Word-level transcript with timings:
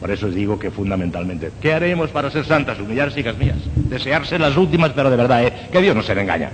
Por 0.00 0.10
eso 0.12 0.26
os 0.26 0.34
digo 0.34 0.58
que 0.58 0.70
fundamentalmente, 0.70 1.50
¿qué 1.60 1.72
haremos 1.72 2.10
para 2.10 2.30
ser 2.30 2.44
santas? 2.44 2.78
Humillarse, 2.78 3.20
hijas 3.20 3.36
mías. 3.36 3.56
Desearse 3.74 4.38
las 4.38 4.56
últimas, 4.56 4.92
pero 4.92 5.10
de 5.10 5.16
verdad, 5.16 5.44
¿eh? 5.44 5.52
Que 5.72 5.80
Dios 5.80 5.96
no 5.96 6.02
se 6.02 6.14
le 6.14 6.22
engaña. 6.22 6.50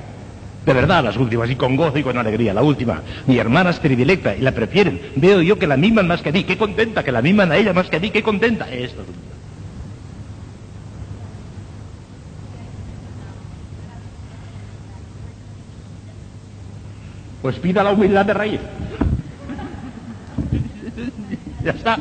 De 0.64 0.72
verdad, 0.72 1.04
las 1.04 1.18
últimas, 1.18 1.50
y 1.50 1.56
con 1.56 1.76
gozo 1.76 1.98
y 1.98 2.02
con 2.02 2.16
alegría. 2.16 2.54
La 2.54 2.62
última, 2.62 3.02
mi 3.26 3.36
hermana 3.36 3.68
es 3.68 3.78
predilecta 3.78 4.34
y 4.34 4.40
la 4.40 4.52
prefieren. 4.52 4.98
Veo 5.16 5.42
yo 5.42 5.58
que 5.58 5.66
la 5.66 5.76
miman 5.76 6.06
más 6.06 6.22
que 6.22 6.30
a 6.30 6.32
mí. 6.32 6.44
Qué 6.44 6.56
contenta, 6.56 7.04
que 7.04 7.12
la 7.12 7.20
miman 7.20 7.52
a 7.52 7.58
ella 7.58 7.74
más 7.74 7.90
que 7.90 7.96
a 7.96 8.00
mí. 8.00 8.10
Qué 8.10 8.22
contenta. 8.22 8.70
Esto 8.70 9.02
es 9.02 9.08
Pues 17.42 17.56
pida 17.56 17.84
la 17.84 17.92
humildad 17.92 18.24
de 18.24 18.32
raíz. 18.32 18.60
ya 21.62 21.72
está. 21.72 21.98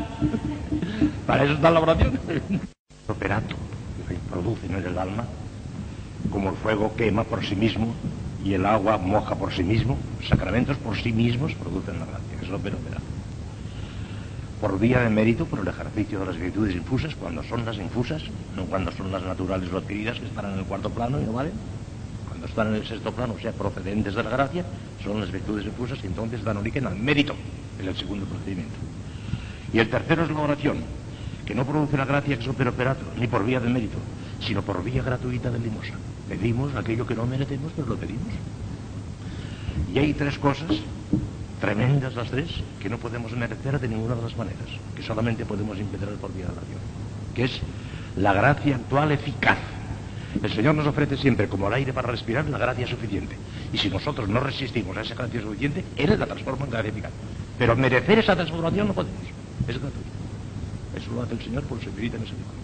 Para 1.25 1.43
eso 1.43 1.53
está 1.53 1.71
la 1.71 1.79
oración. 1.79 2.19
Operato, 3.07 3.55
que 4.07 4.15
produce 4.31 4.65
en 4.67 4.75
el 4.75 4.97
alma, 4.97 5.25
como 6.31 6.49
el 6.49 6.55
fuego 6.55 6.95
quema 6.95 7.23
por 7.23 7.45
sí 7.45 7.55
mismo 7.55 7.93
y 8.43 8.53
el 8.53 8.65
agua 8.65 8.97
moja 8.97 9.35
por 9.35 9.53
sí 9.53 9.63
mismo, 9.63 9.97
sacramentos 10.27 10.77
por 10.77 10.97
sí 10.97 11.11
mismos 11.11 11.53
producen 11.55 11.99
la 11.99 12.05
gracia, 12.05 12.37
es 12.41 12.49
lo 12.49 12.57
operato. 12.57 12.81
Por 14.61 14.79
vía 14.79 15.01
de 15.01 15.09
mérito, 15.09 15.45
por 15.45 15.59
el 15.59 15.67
ejercicio 15.67 16.19
de 16.19 16.25
las 16.25 16.37
virtudes 16.37 16.75
infusas, 16.75 17.15
cuando 17.15 17.43
son 17.43 17.65
las 17.65 17.77
infusas, 17.77 18.23
no 18.55 18.63
cuando 18.65 18.91
son 18.91 19.11
las 19.11 19.23
naturales 19.23 19.71
o 19.73 19.77
adquiridas, 19.77 20.19
que 20.19 20.25
están 20.25 20.53
en 20.53 20.59
el 20.59 20.65
cuarto 20.65 20.89
plano 20.89 21.19
y 21.19 21.25
no 21.25 21.33
valen 21.33 21.53
están 22.45 22.67
en 22.67 22.75
el 22.75 22.85
sexto 22.85 23.11
plano, 23.11 23.33
o 23.33 23.39
sea, 23.39 23.51
procedentes 23.51 24.15
de 24.15 24.23
la 24.23 24.29
gracia, 24.29 24.65
son 25.03 25.19
las 25.19 25.31
virtudes 25.31 25.65
infusas 25.65 25.99
y 26.03 26.07
entonces 26.07 26.43
dan 26.43 26.57
origen 26.57 26.85
al 26.85 26.95
mérito 26.95 27.35
en 27.79 27.87
el 27.87 27.95
segundo 27.95 28.25
procedimiento. 28.25 28.75
Y 29.73 29.79
el 29.79 29.89
tercero 29.89 30.23
es 30.23 30.29
la 30.29 30.39
oración, 30.39 30.77
que 31.45 31.55
no 31.55 31.65
produce 31.65 31.97
la 31.97 32.05
gracia 32.05 32.37
que 32.37 32.43
super 32.43 32.67
operato, 32.67 33.03
ni 33.17 33.27
por 33.27 33.45
vía 33.45 33.59
de 33.59 33.69
mérito, 33.69 33.97
sino 34.39 34.61
por 34.61 34.83
vía 34.83 35.03
gratuita 35.03 35.49
de 35.49 35.59
limosna. 35.59 35.97
Pedimos 36.29 36.75
aquello 36.75 37.05
que 37.05 37.15
no 37.15 37.25
merecemos, 37.25 37.71
pero 37.75 37.87
lo 37.87 37.95
pedimos. 37.95 38.33
Y 39.93 39.99
hay 39.99 40.13
tres 40.13 40.37
cosas, 40.37 40.71
tremendas 41.59 42.15
las 42.15 42.29
tres, 42.29 42.49
que 42.79 42.89
no 42.89 42.97
podemos 42.97 43.31
merecer 43.33 43.79
de 43.79 43.87
ninguna 43.87 44.15
de 44.15 44.21
las 44.21 44.37
maneras, 44.37 44.69
que 44.95 45.03
solamente 45.03 45.45
podemos 45.45 45.77
impedir 45.77 46.09
por 46.15 46.33
vía 46.33 46.45
de 46.45 46.51
oración, 46.51 46.79
que 47.33 47.45
es 47.45 47.59
la 48.15 48.33
gracia 48.33 48.75
actual 48.75 49.11
eficaz 49.11 49.57
el 50.41 50.51
Señor 50.51 50.73
nos 50.75 50.87
ofrece 50.87 51.17
siempre 51.17 51.47
como 51.47 51.67
el 51.67 51.73
aire 51.73 51.93
para 51.93 52.09
respirar 52.09 52.45
la 52.49 52.57
gracia 52.57 52.87
suficiente. 52.87 53.35
Y 53.71 53.77
si 53.77 53.89
nosotros 53.89 54.27
no 54.29 54.39
resistimos 54.39 54.97
a 54.97 55.01
esa 55.01 55.15
gracia 55.15 55.41
suficiente, 55.41 55.83
Él 55.95 56.17
la 56.17 56.25
transforma 56.25 56.65
en 56.65 56.71
gracia 56.71 56.89
eficaz. 56.89 57.11
Pero 57.59 57.75
merecer 57.75 58.19
esa 58.19 58.35
transformación 58.35 58.87
no 58.87 58.93
podemos. 58.93 59.21
Es 59.67 59.79
gratuito. 59.79 60.09
Eso 60.95 61.11
lo 61.13 61.23
hace 61.23 61.33
el 61.33 61.41
Señor 61.41 61.63
por 61.63 61.79
su 61.79 61.89
infinita 61.89 62.17
misericordia. 62.17 62.63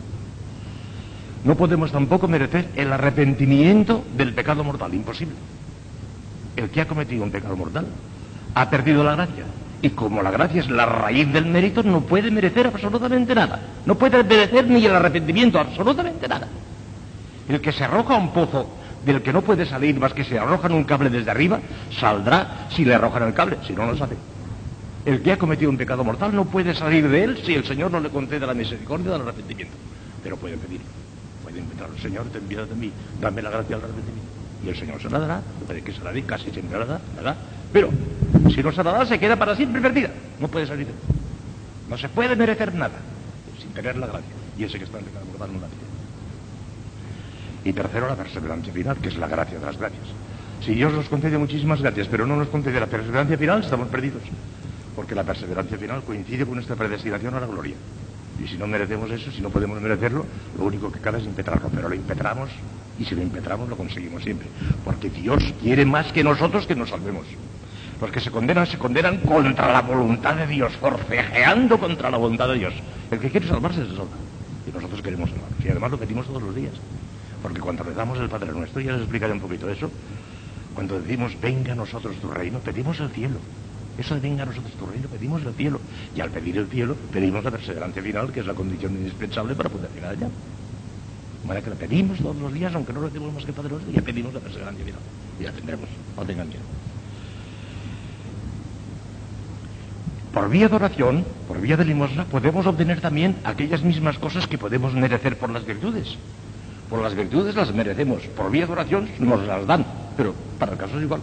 No 1.43 1.55
podemos 1.55 1.91
tampoco 1.91 2.27
merecer 2.27 2.69
el 2.75 2.91
arrepentimiento 2.91 4.03
del 4.15 4.33
pecado 4.33 4.63
mortal. 4.63 4.93
Imposible. 4.93 5.35
El 6.55 6.69
que 6.69 6.81
ha 6.81 6.87
cometido 6.87 7.23
un 7.23 7.31
pecado 7.31 7.55
mortal 7.55 7.85
ha 8.53 8.69
perdido 8.69 9.03
la 9.03 9.15
gracia. 9.15 9.45
Y 9.81 9.91
como 9.91 10.21
la 10.21 10.31
gracia 10.31 10.59
es 10.59 10.69
la 10.69 10.85
raíz 10.85 11.31
del 11.31 11.45
mérito, 11.45 11.81
no 11.83 12.01
puede 12.01 12.29
merecer 12.29 12.67
absolutamente 12.67 13.33
nada. 13.33 13.61
No 13.85 13.95
puede 13.95 14.21
merecer 14.23 14.67
ni 14.67 14.85
el 14.85 14.93
arrepentimiento, 14.93 15.57
absolutamente 15.57 16.27
nada. 16.27 16.47
El 17.47 17.61
que 17.61 17.71
se 17.71 17.85
arroja 17.85 18.15
a 18.15 18.17
un 18.17 18.33
pozo 18.33 18.69
del 19.05 19.21
que 19.21 19.31
no 19.31 19.41
puede 19.41 19.65
salir 19.65 19.97
más 19.97 20.13
que 20.13 20.25
se 20.25 20.37
arroja 20.37 20.67
en 20.67 20.73
un 20.73 20.83
cable 20.83 21.09
desde 21.09 21.31
arriba, 21.31 21.61
saldrá 21.97 22.67
si 22.69 22.83
le 22.83 22.95
arrojan 22.95 23.23
el 23.23 23.33
cable, 23.33 23.57
si 23.65 23.71
no, 23.71 23.85
no 23.85 23.95
sale. 23.95 24.17
El 25.05 25.21
que 25.21 25.31
ha 25.31 25.37
cometido 25.37 25.71
un 25.71 25.77
pecado 25.77 26.03
mortal 26.03 26.35
no 26.35 26.45
puede 26.45 26.75
salir 26.75 27.07
de 27.07 27.23
él 27.23 27.39
si 27.45 27.55
el 27.55 27.63
Señor 27.65 27.91
no 27.91 27.99
le 27.99 28.09
concede 28.09 28.45
la 28.45 28.53
misericordia 28.53 29.11
del 29.11 29.21
arrepentimiento. 29.21 29.75
Pero 30.21 30.37
puede 30.37 30.57
pedir, 30.57 30.81
puede 31.43 31.59
invitar 31.59 31.89
al 31.89 31.99
Señor, 31.99 32.25
ten 32.25 32.43
piedad 32.43 32.67
de 32.67 32.75
mí, 32.75 32.91
dame 33.21 33.41
la 33.41 33.49
gracia 33.49 33.77
del 33.77 33.85
arrepentimiento. 33.85 34.29
Y 34.65 34.69
el 34.69 34.75
Señor 34.75 35.01
se 35.01 35.09
la 35.09 35.19
dará, 35.19 35.41
puede 35.65 35.81
que 35.81 35.93
se 35.93 36.03
la 36.03 36.11
dé, 36.11 36.23
casi 36.23 36.51
siempre 36.51 36.77
la 36.77 36.85
da, 36.85 37.01
la 37.15 37.21
da. 37.21 37.37
Pero 37.71 37.89
si 38.53 38.61
no 38.61 38.71
se 38.71 38.83
la 38.83 38.91
da, 38.91 39.05
se 39.05 39.17
queda 39.19 39.37
para 39.37 39.55
siempre 39.55 39.81
perdida. 39.81 40.09
No 40.39 40.49
puede 40.49 40.67
salir 40.67 40.85
de 40.85 40.91
él. 40.91 40.97
No 41.89 41.97
se 41.97 42.09
puede 42.09 42.35
merecer 42.35 42.73
nada 42.75 42.97
sin 43.59 43.71
tener 43.71 43.95
la 43.97 44.07
gracia. 44.07 44.33
Y 44.57 44.63
ese 44.65 44.77
que 44.77 44.83
está 44.83 44.99
en 44.99 45.05
el 45.05 45.09
pecado 45.11 45.25
mortal 45.27 45.53
no 45.53 45.61
la 45.61 45.67
tiene. 45.67 45.89
Y 47.63 47.73
tercero, 47.73 48.07
la 48.07 48.15
perseverancia 48.15 48.73
final, 48.73 48.97
que 48.97 49.09
es 49.09 49.17
la 49.17 49.27
gracia 49.27 49.59
de 49.59 49.65
las 49.65 49.77
gracias. 49.77 50.03
Si 50.65 50.73
Dios 50.73 50.91
nos 50.91 51.07
concede 51.07 51.37
muchísimas 51.37 51.81
gracias, 51.81 52.07
pero 52.07 52.25
no 52.25 52.35
nos 52.35 52.49
concede 52.49 52.79
la 52.79 52.87
perseverancia 52.87 53.37
final, 53.37 53.61
estamos 53.61 53.87
perdidos. 53.87 54.21
Porque 54.99 55.15
la 55.15 55.23
perseverancia 55.23 55.77
final 55.77 56.03
coincide 56.03 56.43
con 56.43 56.55
nuestra 56.55 56.75
predestinación 56.75 57.33
a 57.33 57.39
la 57.39 57.47
gloria. 57.47 57.75
Y 58.43 58.45
si 58.49 58.57
no 58.57 58.67
merecemos 58.67 59.09
eso, 59.09 59.31
si 59.31 59.39
no 59.39 59.49
podemos 59.49 59.79
merecerlo, 59.79 60.25
lo 60.57 60.65
único 60.65 60.91
que 60.91 60.99
cabe 60.99 61.19
es 61.19 61.23
impetrarlo. 61.23 61.69
Pero 61.73 61.87
lo 61.87 61.95
impetramos 61.95 62.49
y 62.99 63.05
si 63.05 63.15
lo 63.15 63.21
impetramos 63.21 63.69
lo 63.69 63.77
conseguimos 63.77 64.23
siempre. 64.23 64.49
Porque 64.83 65.09
Dios 65.09 65.41
quiere 65.61 65.85
más 65.85 66.11
que 66.11 66.21
nosotros 66.21 66.67
que 66.67 66.75
nos 66.75 66.89
salvemos. 66.89 67.25
Los 68.01 68.11
que 68.11 68.19
se 68.19 68.29
condenan 68.29 68.67
se 68.67 68.77
condenan 68.77 69.19
contra 69.19 69.71
la 69.71 69.83
voluntad 69.83 70.35
de 70.35 70.47
Dios, 70.47 70.73
forcejeando 70.75 71.79
contra 71.79 72.11
la 72.11 72.17
voluntad 72.17 72.49
de 72.49 72.55
Dios. 72.55 72.73
El 73.09 73.19
que 73.19 73.29
quiere 73.29 73.47
salvarse 73.47 73.85
se 73.85 73.95
salva. 73.95 74.17
Y 74.67 74.73
nosotros 74.73 75.01
queremos 75.01 75.29
salvarnos. 75.29 75.63
Y 75.63 75.69
además 75.69 75.91
lo 75.91 75.97
pedimos 75.97 76.27
todos 76.27 76.43
los 76.43 76.53
días. 76.53 76.73
Porque 77.41 77.61
cuando 77.61 77.83
rezamos 77.83 78.19
el 78.19 78.27
Padre 78.27 78.51
Nuestro, 78.51 78.81
ya 78.81 78.91
les 78.91 79.03
explicaré 79.03 79.31
un 79.31 79.39
poquito 79.39 79.69
eso, 79.69 79.89
cuando 80.75 80.99
decimos 80.99 81.39
venga 81.41 81.71
a 81.71 81.75
nosotros 81.75 82.17
tu 82.17 82.29
reino, 82.29 82.59
pedimos 82.59 82.99
el 82.99 83.09
cielo. 83.11 83.39
Eso 83.99 84.15
de 84.15 84.21
venga 84.21 84.43
a 84.43 84.45
nosotros 84.45 84.71
tu 84.73 84.85
reino, 84.85 85.09
pedimos 85.09 85.43
el 85.45 85.53
cielo. 85.55 85.81
Y 86.15 86.21
al 86.21 86.29
pedir 86.29 86.57
el 86.57 86.67
cielo, 86.67 86.95
pedimos 87.11 87.43
la 87.43 87.51
perseverancia 87.51 88.01
final, 88.01 88.31
que 88.31 88.39
es 88.39 88.45
la 88.45 88.53
condición 88.53 88.93
indispensable 88.93 89.55
para 89.55 89.67
poder 89.67 89.91
llegar 89.91 90.11
allá. 90.11 90.29
Manera 91.45 91.63
que 91.63 91.69
la 91.69 91.75
pedimos 91.75 92.17
todos 92.17 92.37
los 92.37 92.53
días, 92.53 92.73
aunque 92.73 92.93
no 92.93 93.01
recibimos 93.01 93.33
más 93.33 93.43
que 93.43 93.51
Padre 93.51 93.71
Nuestro, 93.71 93.91
ya 93.91 94.01
pedimos 94.01 94.33
la 94.33 94.39
perseverancia 94.39 94.85
final. 94.85 95.01
Y 95.37 95.43
la 95.43 95.51
tendremos, 95.51 95.89
no 96.15 96.23
tengan 96.23 96.47
miedo. 96.47 96.61
Por 100.33 100.49
vía 100.49 100.69
de 100.69 100.75
oración, 100.75 101.25
por 101.47 101.59
vía 101.59 101.75
de 101.75 101.83
limosna, 101.83 102.23
podemos 102.23 102.65
obtener 102.65 103.01
también 103.01 103.35
aquellas 103.43 103.83
mismas 103.83 104.17
cosas 104.17 104.47
que 104.47 104.57
podemos 104.57 104.93
merecer 104.93 105.37
por 105.37 105.49
las 105.49 105.65
virtudes. 105.65 106.15
Por 106.89 107.01
las 107.01 107.15
virtudes 107.15 107.53
las 107.53 107.73
merecemos, 107.73 108.23
por 108.27 108.49
vía 108.49 108.65
de 108.65 108.71
oración 108.71 109.09
nos 109.19 109.45
las 109.45 109.67
dan, 109.67 109.85
pero 110.15 110.33
para 110.57 110.71
el 110.71 110.77
caso 110.77 110.97
es 110.97 111.03
igual. 111.03 111.21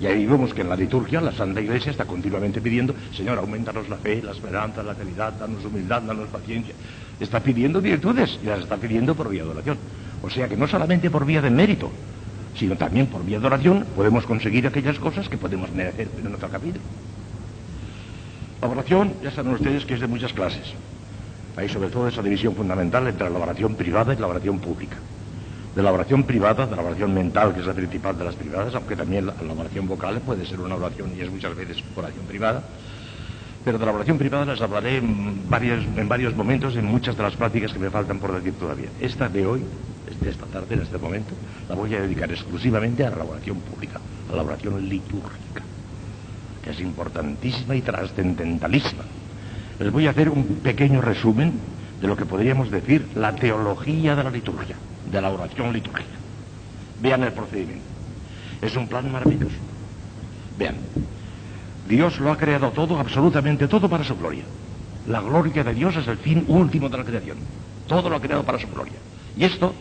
Y 0.00 0.06
ahí 0.06 0.24
vemos 0.24 0.54
que 0.54 0.62
en 0.62 0.70
la 0.70 0.76
liturgia 0.76 1.20
la 1.20 1.32
Santa 1.32 1.60
Iglesia 1.60 1.90
está 1.90 2.06
continuamente 2.06 2.62
pidiendo, 2.62 2.94
Señor, 3.14 3.36
aumentanos 3.38 3.86
la 3.90 3.96
fe, 3.96 4.22
la 4.22 4.32
esperanza, 4.32 4.82
la 4.82 4.94
caridad, 4.94 5.34
danos 5.34 5.62
humildad, 5.62 6.00
danos 6.00 6.28
paciencia. 6.28 6.74
Está 7.20 7.40
pidiendo 7.40 7.82
virtudes 7.82 8.38
y 8.42 8.46
las 8.46 8.60
está 8.60 8.78
pidiendo 8.78 9.14
por 9.14 9.28
vía 9.28 9.44
de 9.44 9.50
oración. 9.50 9.76
O 10.22 10.30
sea 10.30 10.48
que 10.48 10.56
no 10.56 10.66
solamente 10.66 11.10
por 11.10 11.26
vía 11.26 11.42
de 11.42 11.50
mérito, 11.50 11.90
sino 12.56 12.76
también 12.76 13.08
por 13.08 13.24
vía 13.26 13.38
de 13.38 13.46
oración 13.46 13.84
podemos 13.94 14.24
conseguir 14.24 14.66
aquellas 14.66 14.98
cosas 14.98 15.28
que 15.28 15.36
podemos 15.36 15.70
merecer 15.72 16.08
en 16.18 16.34
otro 16.34 16.48
capítulo. 16.48 16.82
La 18.62 18.68
oración, 18.68 19.12
ya 19.22 19.30
saben 19.30 19.52
ustedes 19.52 19.84
que 19.84 19.94
es 19.94 20.00
de 20.00 20.06
muchas 20.06 20.32
clases. 20.32 20.72
Hay 21.56 21.68
sobre 21.68 21.90
todo 21.90 22.08
esa 22.08 22.22
división 22.22 22.54
fundamental 22.54 23.06
entre 23.06 23.28
la 23.28 23.38
oración 23.38 23.74
privada 23.74 24.14
y 24.14 24.16
la 24.16 24.28
oración 24.28 24.60
pública. 24.60 24.96
De 25.74 25.82
la 25.82 25.92
oración 25.92 26.24
privada, 26.24 26.66
de 26.66 26.74
la 26.74 26.82
oración 26.82 27.14
mental, 27.14 27.54
que 27.54 27.60
es 27.60 27.66
la 27.66 27.74
principal 27.74 28.18
de 28.18 28.24
las 28.24 28.34
privadas, 28.34 28.74
aunque 28.74 28.96
también 28.96 29.26
la, 29.26 29.34
oración 29.56 29.86
vocal 29.86 30.20
puede 30.20 30.44
ser 30.44 30.60
una 30.60 30.74
oración 30.74 31.12
y 31.16 31.20
es 31.20 31.30
muchas 31.30 31.54
veces 31.54 31.78
oración 31.96 32.24
privada. 32.26 32.62
Pero 33.64 33.78
de 33.78 33.86
la 33.86 33.92
oración 33.92 34.18
privada 34.18 34.46
les 34.46 34.60
hablaré 34.60 34.96
en 34.96 35.48
varios, 35.48 35.84
en 35.96 36.08
varios 36.08 36.34
momentos, 36.34 36.74
en 36.76 36.86
muchas 36.86 37.16
de 37.16 37.22
las 37.22 37.36
prácticas 37.36 37.72
que 37.72 37.78
me 37.78 37.90
faltan 37.90 38.18
por 38.18 38.32
decir 38.32 38.54
todavía. 38.54 38.88
Esta 39.00 39.28
de 39.28 39.46
hoy, 39.46 39.62
de 40.20 40.30
esta 40.30 40.46
tarde, 40.46 40.74
en 40.74 40.82
este 40.82 40.98
momento, 40.98 41.34
la 41.68 41.74
voy 41.74 41.94
a 41.94 42.00
dedicar 42.00 42.30
exclusivamente 42.30 43.04
a 43.04 43.10
la 43.10 43.24
oración 43.24 43.60
pública, 43.60 44.00
a 44.32 44.36
la 44.36 44.42
oración 44.42 44.88
litúrgica, 44.88 45.62
que 46.64 46.70
es 46.70 46.80
importantísima 46.80 47.76
y 47.76 47.82
trascendentalísima 47.82 49.04
les 49.80 49.90
voy 49.90 50.06
a 50.06 50.10
hacer 50.10 50.28
un 50.28 50.44
pequeño 50.62 51.00
resumen 51.00 51.54
de 52.00 52.06
lo 52.06 52.14
que 52.14 52.26
podríamos 52.26 52.70
decir 52.70 53.08
la 53.14 53.34
teología 53.34 54.14
de 54.14 54.24
la 54.24 54.30
liturgia, 54.30 54.76
de 55.10 55.20
la 55.20 55.30
oración 55.30 55.72
litúrgica. 55.72 56.10
Vean 57.00 57.22
el 57.22 57.32
procedimiento. 57.32 57.84
Es 58.62 58.76
un 58.76 58.86
plan 58.86 59.10
maravilloso. 59.10 59.56
Vean, 60.58 60.76
Dios 61.88 62.20
lo 62.20 62.30
ha 62.30 62.36
creado 62.36 62.70
todo, 62.70 62.98
absolutamente 62.98 63.66
todo 63.66 63.88
para 63.88 64.04
su 64.04 64.16
gloria. 64.16 64.44
La 65.06 65.20
gloria 65.20 65.64
de 65.64 65.74
Dios 65.74 65.96
es 65.96 66.06
el 66.06 66.18
fin 66.18 66.44
último 66.48 66.88
de 66.88 66.98
la 66.98 67.04
creación. 67.04 67.38
Todo 67.88 68.08
lo 68.08 68.16
ha 68.16 68.20
creado 68.20 68.44
para 68.44 68.58
su 68.58 68.68
gloria. 68.68 68.94
Y 69.36 69.44
esto 69.44 69.74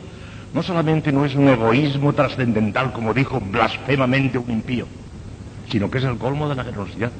no 0.54 0.64
solamente 0.64 1.12
no 1.12 1.26
es 1.26 1.36
un 1.36 1.48
egoísmo 1.50 2.14
trascendental, 2.14 2.92
como 2.94 3.14
dijo 3.14 3.40
blasfemamente 3.40 4.38
un 4.38 4.50
impío, 4.50 4.88
sino 5.70 5.92
que 5.92 6.00
es 6.00 6.04
el 6.06 6.18
colmo 6.18 6.50
de 6.50 6.56
la 6.56 6.64
generosidad. 6.64 7.12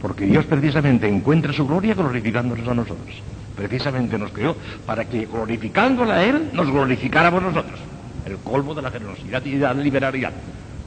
Porque 0.00 0.26
Dios 0.26 0.44
precisamente 0.44 1.08
encuentra 1.08 1.52
su 1.52 1.66
gloria 1.66 1.94
glorificándonos 1.94 2.66
a 2.68 2.74
nosotros. 2.74 3.16
Precisamente 3.56 4.18
nos 4.18 4.30
creó 4.32 4.54
para 4.84 5.06
que 5.06 5.26
glorificándola 5.26 6.16
a 6.16 6.24
Él 6.24 6.50
nos 6.52 6.70
glorificáramos 6.70 7.42
nosotros. 7.42 7.80
El 8.26 8.36
colmo 8.38 8.74
de 8.74 8.82
la 8.82 8.90
generosidad 8.90 9.44
y 9.44 9.52
de 9.52 9.58
la 9.60 9.74
liberalidad. 9.74 10.32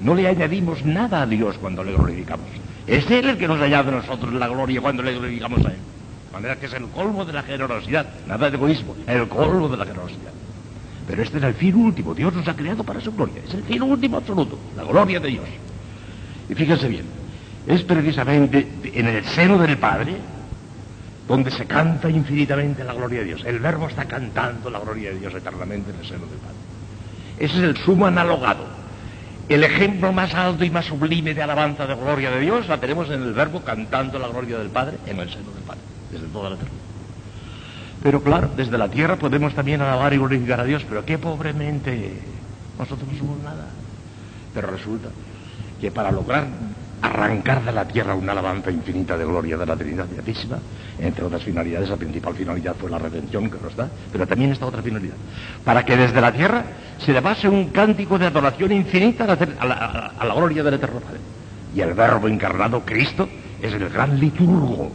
No 0.01 0.13
le 0.13 0.27
añadimos 0.27 0.85
nada 0.85 1.23
a 1.23 1.25
Dios 1.25 1.57
cuando 1.57 1.83
le 1.83 1.93
glorificamos. 1.93 2.45
Es 2.85 3.09
Él 3.09 3.29
el 3.29 3.37
que 3.37 3.47
nos 3.47 3.59
añade 3.59 3.89
a 3.89 3.95
nosotros 3.95 4.33
la 4.33 4.47
gloria 4.47 4.81
cuando 4.81 5.01
le 5.01 5.13
glorificamos 5.13 5.65
a 5.65 5.69
Él. 5.69 5.77
De 6.27 6.33
manera 6.33 6.55
que 6.57 6.67
es 6.67 6.73
el 6.73 6.85
colmo 6.87 7.25
de 7.25 7.33
la 7.33 7.41
generosidad, 7.41 8.05
nada 8.27 8.49
de 8.49 8.55
egoísmo, 8.55 8.95
el 9.07 9.27
colmo 9.27 9.67
de 9.67 9.77
la 9.77 9.85
generosidad. 9.85 10.31
Pero 11.07 11.23
este 11.23 11.39
es 11.39 11.43
el 11.43 11.55
fin 11.55 11.73
último, 11.73 12.13
Dios 12.13 12.33
nos 12.33 12.47
ha 12.47 12.55
creado 12.55 12.83
para 12.83 13.01
su 13.01 13.11
gloria, 13.11 13.41
es 13.45 13.53
el 13.55 13.63
fin 13.63 13.81
último 13.81 14.17
absoluto, 14.17 14.59
la 14.77 14.83
gloria 14.83 15.19
de 15.19 15.27
Dios. 15.27 15.45
Y 16.47 16.53
fíjense 16.53 16.87
bien, 16.87 17.05
es 17.65 17.81
precisamente 17.81 18.67
en 18.93 19.07
el 19.07 19.25
seno 19.25 19.57
del 19.57 19.75
Padre 19.77 20.13
donde 21.29 21.51
se 21.51 21.67
canta 21.67 22.09
infinitamente 22.09 22.83
la 22.83 22.95
gloria 22.95 23.19
de 23.19 23.25
Dios. 23.25 23.43
El 23.45 23.59
verbo 23.59 23.87
está 23.87 24.05
cantando 24.05 24.71
la 24.71 24.79
gloria 24.79 25.11
de 25.11 25.19
Dios 25.19 25.31
eternamente 25.35 25.91
en 25.91 25.99
el 25.99 26.05
seno 26.05 26.25
del 26.25 26.39
Padre. 26.39 26.57
Ese 27.37 27.57
es 27.57 27.63
el 27.63 27.77
sumo 27.77 28.07
analogado. 28.07 28.65
El 29.47 29.63
ejemplo 29.63 30.11
más 30.11 30.33
alto 30.33 30.63
y 30.65 30.71
más 30.71 30.85
sublime 30.85 31.35
de 31.35 31.43
alabanza 31.43 31.85
de 31.85 31.93
gloria 31.93 32.31
de 32.31 32.39
Dios 32.39 32.67
la 32.67 32.79
tenemos 32.79 33.11
en 33.11 33.21
el 33.21 33.33
verbo 33.33 33.61
cantando 33.61 34.17
la 34.17 34.27
gloria 34.27 34.57
del 34.57 34.69
Padre 34.69 34.97
en 35.05 35.19
el 35.19 35.29
seno 35.29 35.51
del 35.51 35.63
Padre, 35.63 35.81
desde 36.11 36.25
toda 36.27 36.49
la 36.49 36.55
eternidad. 36.55 36.83
Pero 38.01 38.23
claro, 38.23 38.49
desde 38.57 38.77
la 38.79 38.89
tierra 38.89 39.15
podemos 39.17 39.53
también 39.53 39.81
alabar 39.81 40.11
y 40.13 40.17
glorificar 40.17 40.61
a 40.61 40.63
Dios, 40.63 40.83
pero 40.89 41.05
qué 41.05 41.19
pobremente. 41.19 42.23
Nosotros 42.79 43.07
no 43.11 43.19
somos 43.19 43.39
nada. 43.43 43.67
Pero 44.55 44.71
resulta 44.71 45.09
que 45.79 45.91
para 45.91 46.11
lograr 46.11 46.47
arrancar 47.01 47.63
de 47.63 47.71
la 47.71 47.85
tierra 47.85 48.15
una 48.15 48.33
alabanza 48.33 48.71
infinita 48.71 49.17
de 49.17 49.25
gloria 49.25 49.57
de 49.57 49.65
la 49.65 49.75
Trinidad 49.75 50.07
Beatísima, 50.09 50.57
entre 50.99 51.23
otras 51.23 51.43
finalidades, 51.43 51.89
la 51.89 51.95
principal 51.95 52.35
finalidad 52.35 52.75
fue 52.75 52.89
la 52.89 52.99
redención 52.99 53.49
que 53.49 53.57
nos 53.61 53.75
da, 53.75 53.89
pero 54.11 54.27
también 54.27 54.51
esta 54.51 54.65
otra 54.65 54.81
finalidad, 54.81 55.15
para 55.63 55.85
que 55.85 55.95
desde 55.95 56.19
la 56.19 56.31
tierra 56.31 56.63
se 56.97 57.13
le 57.13 57.21
base 57.21 57.47
un 57.47 57.69
cántico 57.69 58.19
de 58.19 58.25
adoración 58.27 58.71
infinita 58.71 59.23
a 59.23 59.65
la, 59.65 60.13
a 60.17 60.25
la 60.25 60.33
gloria 60.33 60.63
del 60.63 60.73
Eterno 60.73 60.99
Padre. 60.99 61.19
Y 61.73 61.81
el 61.81 61.93
Verbo 61.93 62.27
encarnado, 62.27 62.81
Cristo, 62.81 63.29
es 63.61 63.73
el 63.73 63.89
gran 63.89 64.19
liturgo, 64.19 64.91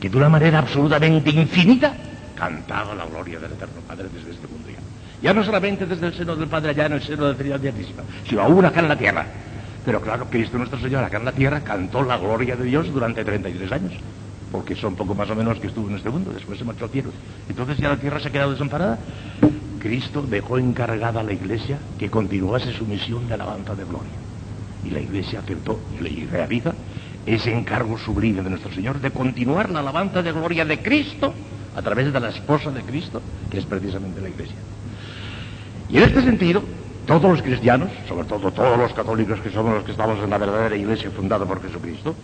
que 0.00 0.08
de 0.08 0.16
una 0.16 0.28
manera 0.28 0.58
absolutamente 0.58 1.30
infinita 1.30 1.94
cantaba 2.36 2.94
la 2.94 3.06
gloria 3.06 3.38
del 3.38 3.52
Eterno 3.52 3.80
Padre 3.86 4.08
desde 4.12 4.32
este 4.32 4.46
mundo 4.46 4.68
ya. 4.68 4.78
Ya 5.22 5.32
no 5.32 5.44
solamente 5.44 5.86
desde 5.86 6.08
el 6.08 6.14
seno 6.14 6.34
del 6.34 6.48
Padre 6.48 6.70
allá 6.70 6.86
en 6.86 6.92
el 6.94 7.02
seno 7.02 7.24
de 7.24 7.32
la 7.32 7.36
Trinidad 7.36 7.60
Beatísima, 7.60 8.02
sino 8.28 8.42
aún 8.42 8.64
acá 8.64 8.80
en 8.80 8.88
la 8.88 8.96
tierra 8.96 9.26
pero 9.84 10.00
claro, 10.00 10.26
Cristo 10.30 10.58
nuestro 10.58 10.78
Señor 10.78 11.02
acá 11.04 11.16
en 11.16 11.24
la 11.24 11.32
tierra 11.32 11.60
cantó 11.60 12.02
la 12.02 12.16
gloria 12.16 12.56
de 12.56 12.64
Dios 12.64 12.92
durante 12.92 13.24
33 13.24 13.72
años, 13.72 13.92
porque 14.50 14.76
son 14.76 14.94
poco 14.94 15.14
más 15.14 15.28
o 15.30 15.34
menos 15.34 15.58
que 15.58 15.66
estuvo 15.66 15.88
en 15.88 15.96
este 15.96 16.10
mundo, 16.10 16.32
después 16.32 16.58
se 16.58 16.64
marchó 16.64 16.84
al 16.84 16.90
cielo. 16.90 17.10
Entonces 17.48 17.78
ya 17.78 17.88
la 17.88 17.96
tierra 17.96 18.20
se 18.20 18.28
ha 18.28 18.32
quedado 18.32 18.52
desamparada. 18.52 18.98
Cristo 19.80 20.22
dejó 20.22 20.58
encargada 20.58 21.20
a 21.20 21.24
la 21.24 21.32
iglesia 21.32 21.78
que 21.98 22.08
continuase 22.08 22.72
su 22.72 22.86
misión 22.86 23.26
de 23.26 23.34
alabanza 23.34 23.74
de 23.74 23.84
gloria. 23.84 24.12
Y 24.84 24.90
la 24.90 25.00
iglesia 25.00 25.40
aceptó 25.40 25.80
y 26.00 26.26
realiza 26.26 26.72
ese 27.26 27.52
encargo 27.52 27.98
sublime 27.98 28.42
de 28.42 28.50
nuestro 28.50 28.72
Señor 28.72 29.00
de 29.00 29.10
continuar 29.10 29.70
la 29.70 29.80
alabanza 29.80 30.22
de 30.22 30.32
gloria 30.32 30.64
de 30.64 30.80
Cristo 30.80 31.34
a 31.74 31.82
través 31.82 32.12
de 32.12 32.20
la 32.20 32.28
esposa 32.28 32.70
de 32.70 32.82
Cristo, 32.82 33.20
que 33.50 33.58
es 33.58 33.64
precisamente 33.64 34.20
la 34.20 34.28
iglesia. 34.28 34.56
Y 35.88 35.96
en 35.98 36.04
este 36.04 36.22
sentido, 36.22 36.62
todos 37.06 37.22
los 37.22 37.42
cristianos, 37.42 37.90
sobre 38.08 38.24
todo 38.24 38.50
todos 38.50 38.78
los 38.78 38.92
católicos 38.92 39.40
que 39.40 39.50
somos 39.50 39.74
los 39.74 39.84
que 39.84 39.92
estamos 39.92 40.22
en 40.22 40.30
la 40.30 40.38
verdadera 40.38 40.76
iglesia 40.76 41.10
fundada 41.10 41.44
por 41.44 41.60
Jesucristo, 41.60 42.14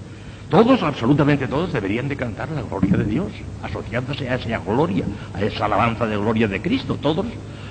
todos, 0.51 0.83
absolutamente 0.83 1.47
todos, 1.47 1.73
deberían 1.73 2.09
de 2.09 2.17
cantar 2.17 2.49
la 2.51 2.63
gloria 2.63 2.97
de 2.97 3.05
Dios, 3.05 3.33
asociándose 3.63 4.31
a 4.31 4.37
esa 4.37 4.59
gloria, 4.59 5.05
a 5.35 5.43
esa 5.43 5.67
alabanza 5.67 6.07
de 6.07 6.17
gloria 6.17 6.49
de 6.49 6.63
Cristo, 6.63 6.97
todos. 7.01 7.27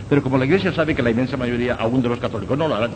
Pero 0.08 0.22
como 0.22 0.38
la 0.38 0.46
iglesia 0.46 0.72
sabe 0.72 0.94
que 0.94 1.02
la 1.02 1.10
inmensa 1.10 1.38
mayoría 1.38 1.74
aún 1.74 2.04
de 2.04 2.10
los 2.10 2.20
católicos 2.20 2.56
no 2.56 2.68
lo 2.68 2.76
harán, 2.76 2.92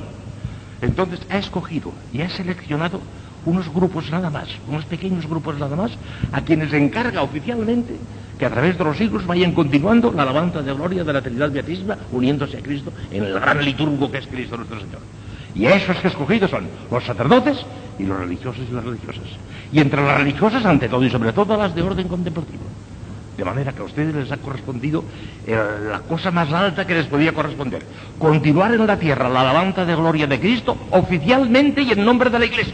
entonces 0.81 1.19
ha 1.29 1.39
escogido 1.39 1.91
y 2.13 2.21
ha 2.21 2.29
seleccionado 2.29 3.01
unos 3.45 3.73
grupos 3.73 4.09
nada 4.11 4.29
más, 4.29 4.47
unos 4.67 4.85
pequeños 4.85 5.27
grupos 5.27 5.57
nada 5.57 5.75
más, 5.75 5.91
a 6.31 6.41
quienes 6.41 6.71
encarga 6.73 7.23
oficialmente 7.23 7.95
que 8.37 8.45
a 8.45 8.49
través 8.49 8.77
de 8.77 8.83
los 8.83 8.97
siglos 8.97 9.25
vayan 9.27 9.51
continuando 9.51 10.11
la 10.11 10.23
alabanza 10.23 10.61
de 10.61 10.73
gloria 10.73 11.03
de 11.03 11.13
la 11.13 11.21
Trinidad 11.21 11.51
Beatísima, 11.51 11.97
uniéndose 12.11 12.57
a 12.57 12.61
Cristo 12.61 12.91
en 13.11 13.23
el 13.23 13.33
gran 13.33 13.63
liturgo 13.63 14.11
que 14.11 14.17
es 14.17 14.27
Cristo 14.27 14.57
nuestro 14.57 14.79
Señor. 14.79 14.99
Y 15.53 15.65
esos 15.65 15.97
que 15.97 16.07
escogidos 16.07 16.49
son 16.49 16.67
los 16.89 17.03
sacerdotes 17.03 17.57
y 17.99 18.03
los 18.03 18.17
religiosos 18.17 18.63
y 18.69 18.73
las 18.73 18.83
religiosas. 18.83 19.23
Y 19.71 19.79
entre 19.79 20.03
las 20.03 20.17
religiosas, 20.17 20.65
ante 20.65 20.89
todo 20.89 21.05
y 21.05 21.09
sobre 21.09 21.33
todo, 21.33 21.57
las 21.57 21.75
de 21.75 21.81
orden 21.81 22.07
contemplativo. 22.07 22.63
De 23.37 23.45
manera 23.45 23.73
que 23.73 23.81
a 23.81 23.85
ustedes 23.85 24.13
les 24.13 24.31
ha 24.31 24.37
correspondido 24.37 25.03
eh, 25.45 25.57
la 25.89 25.99
cosa 25.99 26.31
más 26.31 26.51
alta 26.51 26.85
que 26.85 26.93
les 26.93 27.05
podía 27.05 27.33
corresponder. 27.33 27.85
Continuar 28.17 28.73
en 28.73 28.87
la 28.87 28.97
tierra 28.97 29.29
la 29.29 29.41
alabanza 29.41 29.85
de 29.85 29.95
gloria 29.95 30.27
de 30.27 30.39
Cristo 30.39 30.77
oficialmente 30.91 31.81
y 31.81 31.91
en 31.91 32.03
nombre 32.03 32.29
de 32.29 32.39
la 32.39 32.45
Iglesia. 32.45 32.73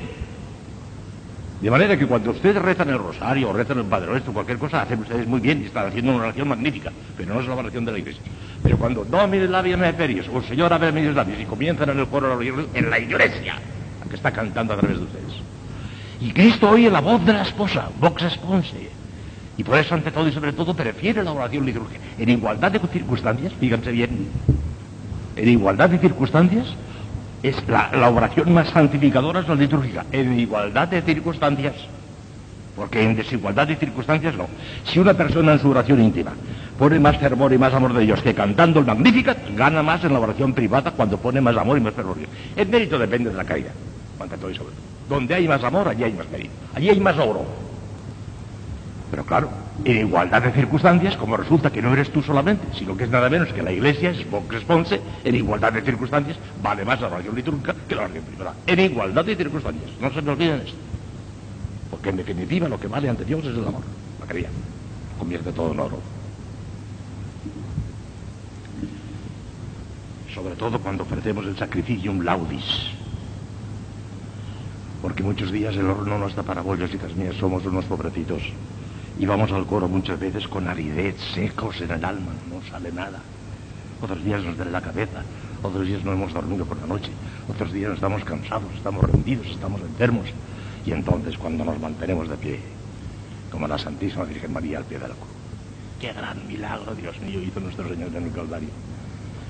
De 1.62 1.72
manera 1.72 1.98
que 1.98 2.06
cuando 2.06 2.32
ustedes 2.32 2.62
rezan 2.62 2.90
el 2.90 3.00
rosario 3.00 3.50
o 3.50 3.54
rezan 3.54 3.80
el 3.80 3.86
Padre 3.86 4.12
Nuestro, 4.12 4.32
cualquier 4.32 4.60
cosa, 4.60 4.84
hacen 4.84 5.00
ustedes 5.00 5.26
muy 5.28 5.40
bien 5.40 5.62
y 5.64 5.66
están 5.66 5.88
haciendo 5.88 6.14
una 6.14 6.26
oración 6.26 6.48
magnífica, 6.48 6.92
pero 7.18 7.34
no 7.34 7.42
es 7.42 7.48
la 7.48 7.56
oración 7.56 7.84
de 7.84 7.92
la 7.94 7.98
iglesia. 7.98 8.22
Pero 8.62 8.78
cuando 8.78 9.04
Domine 9.04 9.48
labia 9.48 9.76
me 9.76 9.92
ferios, 9.94 10.28
o 10.32 10.42
Señor 10.44 10.72
abre 10.72 10.92
mis 10.92 11.14
labios, 11.16 11.40
y 11.40 11.46
comienzan 11.46 11.90
en 11.90 12.00
el 12.00 12.08
coro 12.08 12.40
en 12.42 12.90
la 12.90 13.00
iglesia, 13.00 13.56
que 14.08 14.16
está 14.16 14.32
cantando 14.32 14.74
a 14.74 14.78
través 14.78 14.98
de 14.98 15.04
ustedes. 15.04 15.34
Y 16.22 16.32
Cristo 16.32 16.70
oye 16.70 16.90
la 16.92 17.02
voz 17.02 17.26
de 17.26 17.34
la 17.34 17.42
esposa, 17.42 17.90
vox 18.00 18.24
esponse. 18.24 18.90
Y 19.58 19.64
por 19.64 19.78
eso, 19.78 19.96
ante 19.96 20.12
todo 20.12 20.28
y 20.28 20.32
sobre 20.32 20.54
todo, 20.54 20.76
prefiere 20.76 21.24
la 21.24 21.32
oración 21.32 21.66
litúrgica. 21.66 22.00
En 22.20 22.30
igualdad 22.30 22.72
de 22.72 22.80
circunstancias, 22.80 23.52
fíjense 23.60 23.92
bien, 23.92 24.28
en 25.36 25.50
igualdad 25.50 25.90
de 25.90 25.98
circunstancias, 25.98 26.68
es 27.44 27.56
la, 27.68 28.10
oración 28.10 28.54
más 28.54 28.70
santificadora 28.70 29.42
es 29.42 29.48
la 29.48 29.56
litúrgica, 29.56 30.06
en 30.12 30.40
igualdad 30.40 30.88
de 30.88 31.02
circunstancias. 31.02 31.76
Porque 32.76 33.02
en 33.02 33.16
desigualdad 33.16 33.68
de 33.68 33.76
circunstancias 33.76 34.36
no. 34.36 34.48
Si 34.84 35.00
una 35.00 35.16
persona 35.16 35.54
en 35.54 35.60
su 35.60 35.70
oración 35.70 36.00
íntima 36.00 36.34
pone 36.78 37.00
más 37.00 37.18
fervor 37.18 37.52
y 37.52 37.58
más 37.58 37.74
amor 37.74 37.94
de 37.94 38.06
Dios 38.06 38.22
que 38.22 38.36
cantando 38.36 38.80
el 38.80 38.86
Magnificat, 38.86 39.38
gana 39.56 39.82
más 39.82 40.04
en 40.04 40.14
la 40.14 40.20
oración 40.20 40.54
privada 40.54 40.92
cuando 40.92 41.18
pone 41.18 41.42
más 41.42 41.58
amor 41.58 41.80
y 41.80 41.82
más 41.82 41.94
fervor. 41.94 42.18
El 42.56 42.68
mérito 42.68 43.00
depende 43.00 43.32
de 43.32 43.36
la 43.36 43.46
caída. 43.46 43.72
Donde 45.10 45.34
hay 45.34 45.48
más 45.48 45.64
amor, 45.64 45.88
allí 45.88 46.04
hay 46.04 46.14
más 46.14 46.30
mérito. 46.30 46.52
Allí 46.76 46.90
hay 46.90 47.00
más 47.00 47.18
oro. 47.18 47.46
Pero 49.10 49.26
claro, 49.26 49.50
en 49.86 49.98
igualdad 49.98 50.42
de 50.42 50.52
circunstancias, 50.52 51.16
como 51.18 51.38
resulta 51.38 51.72
que 51.72 51.82
no 51.82 51.94
eres 51.94 52.10
tú 52.10 52.22
solamente, 52.22 52.66
sino 52.78 52.98
que 52.98 53.06
es 53.06 53.10
nada 53.10 53.30
menos 53.30 53.54
que 53.54 53.62
la 53.62 53.72
iglesia, 53.72 54.10
es 54.10 54.26
response, 54.50 55.00
en 55.24 55.36
igualdad 55.36 55.74
de 55.74 55.82
circunstancias, 55.82 56.38
vale 56.62 56.84
más 56.84 57.00
la 57.00 57.08
oración 57.08 57.36
litúrgica 57.36 57.76
que 57.88 57.96
la 57.96 58.04
oración 58.04 58.24
privada. 58.24 58.54
En 58.66 58.80
igualdad 58.80 59.26
de 59.26 59.36
circunstancias, 59.36 59.92
no 60.02 60.12
se 60.12 60.22
me 60.22 60.32
olviden 60.32 60.62
esto. 60.62 60.78
Porque 61.92 62.10
en 62.10 62.18
definitiva 62.18 62.68
lo 62.68 62.80
que 62.80 62.88
vale 62.88 63.10
ante 63.10 63.24
Dios 63.24 63.46
es 63.46 63.56
el 63.56 63.68
amor, 63.68 63.84
la 64.20 64.26
caridad. 64.26 64.50
Convierte 65.18 65.52
todo 65.52 65.72
en 65.72 65.80
oro. 65.80 66.00
Sobre 70.34 70.56
todo 70.56 70.80
cuando 70.80 71.04
ofrecemos 71.04 71.46
el 71.46 71.58
sacrificio 71.58 72.12
un 72.12 72.26
laudis. 72.26 72.92
Porque 75.02 75.24
muchos 75.24 75.52
días 75.52 75.76
el 75.76 75.88
horno 75.90 76.18
no 76.18 76.28
está 76.28 76.44
para 76.44 76.62
bollos, 76.62 76.94
hijas 76.94 77.16
mías, 77.16 77.36
somos 77.36 77.66
unos 77.66 77.86
pobrecitos. 77.86 78.42
Y 79.20 79.26
vamos 79.26 79.52
al 79.52 79.66
coro 79.66 79.88
muchas 79.88 80.20
veces 80.20 80.48
con 80.48 80.68
aridez, 80.68 81.16
secos 81.34 81.82
en 81.82 81.92
el 81.92 82.06
alma, 82.06 82.34
no 82.52 82.62
sale 82.70 82.92
nada. 82.92 83.20
Otros 84.00 84.24
días 84.24 84.44
nos 84.44 84.56
duele 84.56 84.72
la 84.72 84.82
cabeza, 84.82 85.24
otros 85.64 85.88
días 85.88 86.04
no 86.04 86.14
hemos 86.14 86.32
dormido 86.32 86.66
por 86.66 86.78
la 86.80 86.86
noche, 86.86 87.10
otros 87.50 87.74
días 87.74 87.94
estamos 87.94 88.24
cansados, 88.24 88.72
estamos 88.76 89.04
rendidos, 89.10 89.48
estamos 89.48 89.82
enfermos. 89.82 90.28
Y 90.86 90.92
entonces 90.92 91.36
cuando 91.38 91.66
nos 91.66 91.80
mantenemos 91.80 92.30
de 92.30 92.38
pie, 92.38 92.60
como 93.52 93.68
la 93.68 93.80
Santísima 93.80 94.24
Virgen 94.26 94.54
María 94.54 94.78
al 94.78 94.84
pie 94.84 95.00
de 95.00 95.08
la 95.08 95.16
qué 96.00 96.14
gran 96.14 96.48
milagro, 96.48 96.94
Dios 96.94 97.20
mío, 97.22 97.42
hizo 97.42 97.60
nuestro 97.60 97.90
Señor 97.90 98.16
en 98.16 98.26
el 98.26 98.32
Calvario. 98.32 98.70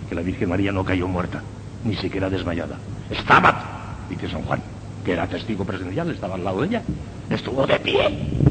Que 0.08 0.16
la 0.16 0.22
Virgen 0.22 0.48
María 0.48 0.72
no 0.72 0.86
cayó 0.86 1.10
muerta, 1.10 1.42
ni 1.84 1.98
siquiera 1.98 2.30
desmayada. 2.30 2.78
Estaba, 3.10 3.98
dice 4.10 4.30
San 4.30 4.44
Juan, 4.44 4.62
que 5.04 5.12
era 5.12 5.28
testigo 5.28 5.66
presencial, 5.66 6.10
estaba 6.10 6.36
al 6.36 6.46
lado 6.46 6.62
de 6.62 6.68
ella. 6.68 6.84
Estuvo 7.30 7.68
de 7.68 7.80
pie 7.80 8.48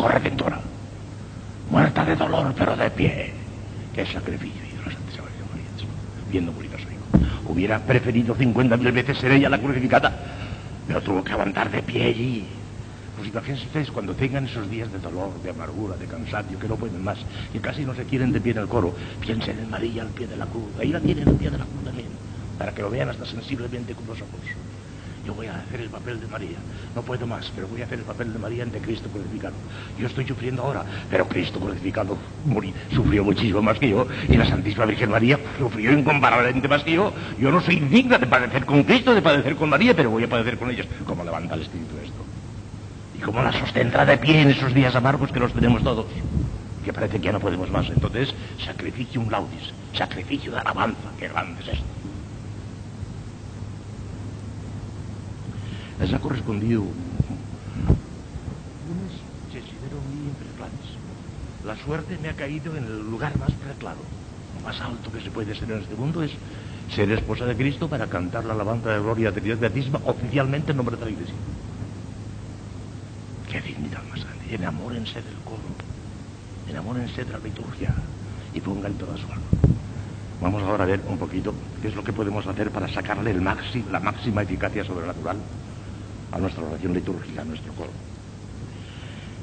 corredentora, 0.00 0.58
muerta 1.70 2.04
de 2.04 2.16
dolor 2.16 2.54
pero 2.56 2.74
de 2.76 2.90
pie. 2.90 3.32
Qué 3.94 4.06
sacrificio 4.06 4.62
Santísima 4.84 5.26
Virgen 5.26 5.46
María, 5.50 5.68
viendo 6.30 6.52
morir 6.52 6.70
a 6.74 6.78
su 6.78 6.84
hijo. 6.84 7.28
Hubiera 7.46 7.78
preferido 7.80 8.34
cincuenta 8.34 8.76
mil 8.76 8.92
veces 8.92 9.18
ser 9.18 9.32
ella 9.32 9.50
la 9.50 9.58
crucificada, 9.58 10.12
pero 10.86 11.02
tuvo 11.02 11.22
que 11.22 11.32
aguantar 11.32 11.70
de 11.70 11.82
pie 11.82 12.06
allí. 12.06 12.46
Pues 13.16 13.28
imagínense 13.28 13.66
ustedes 13.66 13.90
cuando 13.90 14.14
tengan 14.14 14.46
esos 14.46 14.70
días 14.70 14.90
de 14.90 14.98
dolor, 14.98 15.42
de 15.42 15.50
amargura, 15.50 15.96
de 15.96 16.06
cansancio, 16.06 16.58
que 16.58 16.68
no 16.68 16.76
pueden 16.76 17.04
más, 17.04 17.18
que 17.52 17.60
casi 17.60 17.84
no 17.84 17.94
se 17.94 18.04
quieren 18.04 18.32
de 18.32 18.40
pie 18.40 18.52
en 18.52 18.58
el 18.58 18.68
coro, 18.68 18.94
piensen 19.20 19.58
en 19.58 19.68
María 19.68 20.02
al 20.02 20.08
pie 20.08 20.26
de 20.26 20.38
la 20.38 20.46
cruz. 20.46 20.70
Ahí 20.80 20.88
la 20.88 21.00
tienen 21.00 21.28
al 21.28 21.34
pie 21.34 21.50
de 21.50 21.58
la 21.58 21.64
cruz 21.66 21.84
también, 21.84 22.08
para 22.56 22.72
que 22.72 22.80
lo 22.80 22.88
vean 22.88 23.10
hasta 23.10 23.26
sensiblemente 23.26 23.94
con 23.94 24.06
los 24.06 24.16
ojos 24.22 24.40
yo 25.30 25.36
voy 25.36 25.46
a 25.46 25.54
hacer 25.54 25.80
el 25.80 25.88
papel 25.88 26.20
de 26.20 26.26
María. 26.26 26.58
No 26.96 27.02
puedo 27.02 27.24
más, 27.24 27.52
pero 27.54 27.68
voy 27.68 27.80
a 27.82 27.84
hacer 27.84 28.00
el 28.00 28.04
papel 28.04 28.32
de 28.32 28.38
María 28.40 28.64
ante 28.64 28.80
Cristo 28.80 29.08
crucificado. 29.08 29.54
Yo 29.96 30.08
estoy 30.08 30.26
sufriendo 30.26 30.62
ahora, 30.62 30.84
pero 31.08 31.28
Cristo 31.28 31.60
crucificado 31.60 32.18
sufrió 32.92 33.22
muchísimo 33.22 33.62
más 33.62 33.78
que 33.78 33.90
yo, 33.90 34.08
y 34.28 34.36
la 34.36 34.44
Santísima 34.44 34.86
Virgen 34.86 35.10
María 35.10 35.38
sufrió 35.56 35.92
incomparablemente 35.92 36.66
más 36.66 36.82
que 36.82 36.92
yo. 36.94 37.12
Yo 37.38 37.52
no 37.52 37.60
soy 37.60 37.78
digna 37.78 38.18
de 38.18 38.26
padecer 38.26 38.64
con 38.64 38.82
Cristo, 38.82 39.14
de 39.14 39.22
padecer 39.22 39.54
con 39.54 39.68
María, 39.68 39.94
pero 39.94 40.10
voy 40.10 40.24
a 40.24 40.28
padecer 40.28 40.58
con 40.58 40.68
ellos. 40.68 40.86
¿Cómo 41.06 41.22
levanta 41.22 41.54
el 41.54 41.62
Espíritu 41.62 41.96
esto? 42.04 42.24
y 43.16 43.20
cómo 43.20 43.42
la 43.42 43.52
sostendrá 43.52 44.04
de 44.04 44.16
pie 44.16 44.40
en 44.40 44.50
esos 44.50 44.74
días 44.74 44.94
amargos 44.96 45.30
que 45.30 45.38
los 45.38 45.52
tenemos 45.52 45.84
todos, 45.84 46.06
que 46.84 46.92
parece 46.92 47.18
que 47.18 47.26
ya 47.26 47.32
no 47.32 47.40
podemos 47.40 47.70
más. 47.70 47.88
Entonces, 47.88 48.34
sacrificio 48.64 49.20
un 49.20 49.30
laudis, 49.30 49.74
sacrificio 49.92 50.50
de 50.52 50.58
alabanza, 50.58 51.10
qué 51.18 51.28
grande 51.28 51.60
es 51.60 51.68
esto. 51.68 51.99
Les 56.00 56.12
ha 56.14 56.18
correspondido 56.18 56.80
unos 56.80 56.94
chesidero 59.52 60.00
muy 60.08 60.28
impreplanes. 60.28 60.96
La 61.66 61.76
suerte 61.76 62.16
me 62.22 62.30
ha 62.30 62.34
caído 62.34 62.74
en 62.74 62.84
el 62.84 63.10
lugar 63.10 63.38
más 63.38 63.50
preclaro. 63.52 64.00
Lo 64.56 64.62
más 64.66 64.80
alto 64.80 65.12
que 65.12 65.20
se 65.20 65.30
puede 65.30 65.54
ser 65.54 65.70
en 65.70 65.82
este 65.82 65.94
mundo 65.94 66.22
es 66.22 66.30
ser 66.94 67.10
esposa 67.12 67.44
de 67.44 67.54
Cristo 67.54 67.86
para 67.86 68.06
cantar 68.06 68.46
la 68.46 68.54
alabanza 68.54 68.90
de 68.90 69.00
gloria 69.00 69.30
de 69.30 69.42
Dios 69.42 69.60
beatisma 69.60 70.00
oficialmente 70.06 70.70
en 70.70 70.78
nombre 70.78 70.96
de 70.96 71.04
la 71.04 71.10
Iglesia. 71.10 71.34
Qué 73.50 73.60
dignidad 73.60 74.02
más 74.08 74.24
grande. 74.24 74.54
Enamórense 74.54 75.20
del 75.20 75.36
coro, 75.44 75.60
enamórense 76.66 77.26
de 77.26 77.32
la 77.32 77.38
liturgia 77.38 77.94
y 78.54 78.60
pongan 78.60 78.94
toda 78.94 79.18
su 79.18 79.24
alma. 79.24 79.44
Vamos 80.40 80.62
ahora 80.62 80.84
a 80.84 80.86
ver 80.86 81.02
un 81.06 81.18
poquito 81.18 81.52
qué 81.82 81.88
es 81.88 81.94
lo 81.94 82.02
que 82.02 82.14
podemos 82.14 82.46
hacer 82.46 82.70
para 82.70 82.88
sacarle 82.88 83.32
el 83.32 83.42
maxi, 83.42 83.84
la 83.90 84.00
máxima 84.00 84.42
eficacia 84.42 84.82
sobrenatural 84.82 85.36
a 86.32 86.38
nuestra 86.38 86.62
oración 86.64 86.92
litúrgica, 86.92 87.42
a 87.42 87.44
nuestro 87.44 87.72
coro. 87.74 87.90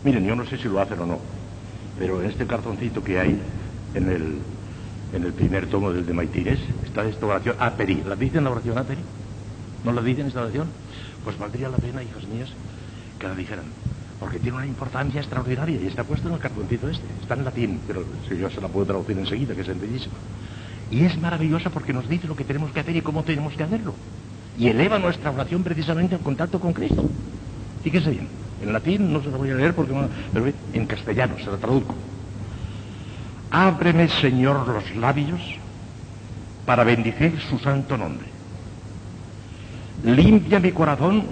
Miren, 0.04 0.26
yo 0.26 0.36
no 0.36 0.46
sé 0.46 0.58
si 0.58 0.66
lo 0.66 0.80
hacen 0.80 1.00
o 1.00 1.06
no, 1.06 1.20
pero 2.00 2.22
en 2.22 2.30
este 2.30 2.46
cartoncito 2.46 3.04
que 3.04 3.20
hay 3.20 3.40
en 3.94 4.10
el, 4.10 4.38
en 5.14 5.24
el 5.24 5.34
primer 5.34 5.68
tomo 5.68 5.92
del 5.92 6.06
de 6.06 6.14
Maitires 6.14 6.60
está 6.86 7.06
esta 7.06 7.26
oración 7.26 7.56
Aperi. 7.60 8.04
¿La 8.06 8.16
dicen 8.16 8.44
la 8.44 8.52
oración 8.52 8.78
Aperi? 8.78 9.02
¿No 9.84 9.92
la 9.92 10.02
dicen 10.02 10.28
esta 10.28 10.42
oración? 10.42 10.68
Pues 11.24 11.38
valdría 11.38 11.70
la 11.70 11.78
pena, 11.78 12.04
hijas 12.04 12.28
mías, 12.28 12.50
que 13.20 13.28
la 13.28 13.36
dijeran. 13.36 13.66
Porque 14.20 14.40
tiene 14.40 14.58
una 14.58 14.66
importancia 14.66 15.22
extraordinaria 15.22 15.80
y 15.80 15.88
está 15.88 16.04
puesto 16.04 16.28
en 16.28 16.36
el 16.36 16.40
cartoncito 16.40 16.90
este. 16.90 17.06
Está 17.22 17.36
en 17.36 17.46
latín, 17.46 17.80
pero 17.86 18.04
si 18.28 18.38
yo 18.38 18.50
se 18.50 18.62
la 18.62 18.68
puedo 18.68 18.86
traducir 18.88 19.18
enseguida, 19.18 19.54
que 19.54 19.62
es 19.62 19.68
sencillísima. 19.68 20.16
Y 20.90 21.04
es 21.04 21.20
maravillosa 21.20 21.70
porque 21.70 21.94
nos 21.94 22.08
dice 22.08 22.28
lo 22.28 22.36
que 22.36 22.44
tenemos 22.44 22.72
que 22.72 22.80
hacer 22.80 22.96
y 22.96 23.02
cómo 23.02 23.24
tenemos 23.24 23.54
que 23.54 23.64
hacerlo. 23.64 23.94
Y 24.58 24.68
eleva 24.68 24.98
nuestra 25.00 25.32
oración 25.32 25.64
precisamente 25.64 26.16
en 26.16 26.22
contacto 26.22 26.60
con 26.60 26.74
Cristo. 26.74 27.08
Fíjese 27.84 28.12
bien. 28.12 28.28
En 28.62 28.74
latín 28.74 29.14
no 29.14 29.22
se 29.22 29.30
la 29.30 29.38
voy 29.38 29.52
a 29.52 29.56
leer 29.56 29.76
porque 29.76 29.94
pero 30.34 30.52
en 30.74 30.86
castellano 30.88 31.36
se 31.38 31.46
la 31.46 31.58
traduzco. 31.58 31.96
Ábreme, 33.52 34.10
Señor, 34.10 34.68
los 34.68 34.96
labios 34.96 35.40
para 36.66 36.84
bendecir 36.84 37.40
su 37.50 37.60
santo 37.60 37.98
nombre. 37.98 38.28
Limpia 40.04 40.60
mi 40.60 40.72
corazón 40.72 41.24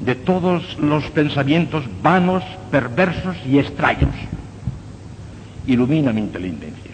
de 0.00 0.14
todos 0.14 0.78
los 0.78 1.04
pensamientos 1.10 1.84
vanos, 2.02 2.42
perversos 2.70 3.36
y 3.46 3.58
extraños. 3.58 4.14
Ilumina 5.66 6.12
mi 6.12 6.20
inteligencia, 6.22 6.92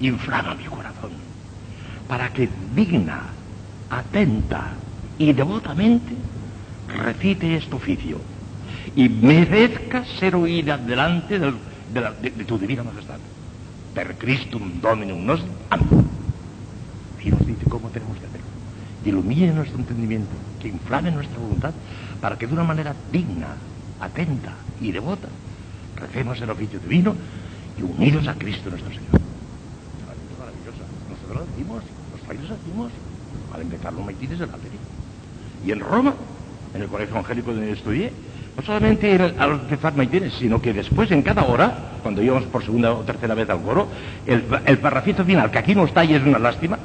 inflama 0.00 0.54
mi 0.54 0.64
corazón, 0.64 1.10
para 2.06 2.32
que 2.32 2.48
digna, 2.74 3.22
atenta 3.90 4.72
y 5.18 5.32
devotamente 5.32 6.14
recite 6.88 7.56
este 7.56 7.74
oficio 7.74 8.18
y 8.94 9.08
merezca 9.08 10.04
ser 10.18 10.34
oída 10.34 10.78
delante 10.78 11.38
de, 11.38 12.44
tu 12.44 12.58
divina 12.58 12.82
majestad. 12.82 13.18
Per 13.94 14.16
Christum 14.16 14.80
Dominum 14.80 15.24
nos 15.24 15.44
Amén. 15.70 16.06
Y 17.22 17.30
dice 17.30 17.64
cómo 17.68 17.88
tenemos 17.88 18.16
que 18.18 18.26
hacerlo. 18.26 18.46
Ilumine 19.04 19.52
nuestro 19.52 19.78
entendimiento, 19.78 20.30
que 20.60 20.68
inflame 20.68 21.10
nuestra 21.10 21.38
voluntad 21.38 21.72
para 22.20 22.36
que 22.38 22.46
de 22.46 22.54
una 22.54 22.64
manera 22.64 22.94
digna, 23.12 23.48
atenta 24.00 24.54
y 24.80 24.92
devota 24.92 25.28
recemos 25.98 26.40
el 26.40 26.50
oficio 26.50 26.78
divino 26.78 27.14
y 27.78 27.82
unidos 27.82 28.26
a 28.28 28.34
Cristo 28.34 28.70
nuestro 28.70 28.90
Señor. 28.90 29.20
Maravillosa. 30.38 30.84
Nosotros 31.10 31.36
lo 31.36 31.46
decimos, 31.46 31.82
los 32.12 32.20
frailes 32.22 32.48
decimos, 32.48 32.92
al 33.54 33.62
empezar 33.62 33.92
los 33.92 34.04
maitines 34.04 34.38
de 34.38 34.46
la 34.46 34.52
Y 35.64 35.72
en 35.72 35.80
Roma, 35.80 36.14
en 36.74 36.82
el 36.82 36.88
colegio 36.88 37.14
evangélico 37.14 37.52
donde 37.52 37.72
estudié, 37.72 38.12
no 38.56 38.62
solamente 38.62 39.14
al 39.38 39.50
empezar 39.52 39.96
maitines, 39.96 40.34
sino 40.34 40.60
que 40.60 40.72
después, 40.72 41.10
en 41.10 41.22
cada 41.22 41.44
hora, 41.44 41.92
cuando 42.02 42.22
íbamos 42.22 42.44
por 42.44 42.64
segunda 42.64 42.92
o 42.92 43.00
tercera 43.02 43.34
vez 43.34 43.48
al 43.50 43.62
coro, 43.62 43.88
el, 44.26 44.44
el 44.66 44.78
parrafito 44.78 45.24
final, 45.24 45.50
que 45.50 45.58
aquí 45.58 45.74
no 45.74 45.84
está 45.84 46.04
y 46.04 46.14
es 46.14 46.22
una 46.22 46.38
lástima, 46.38 46.78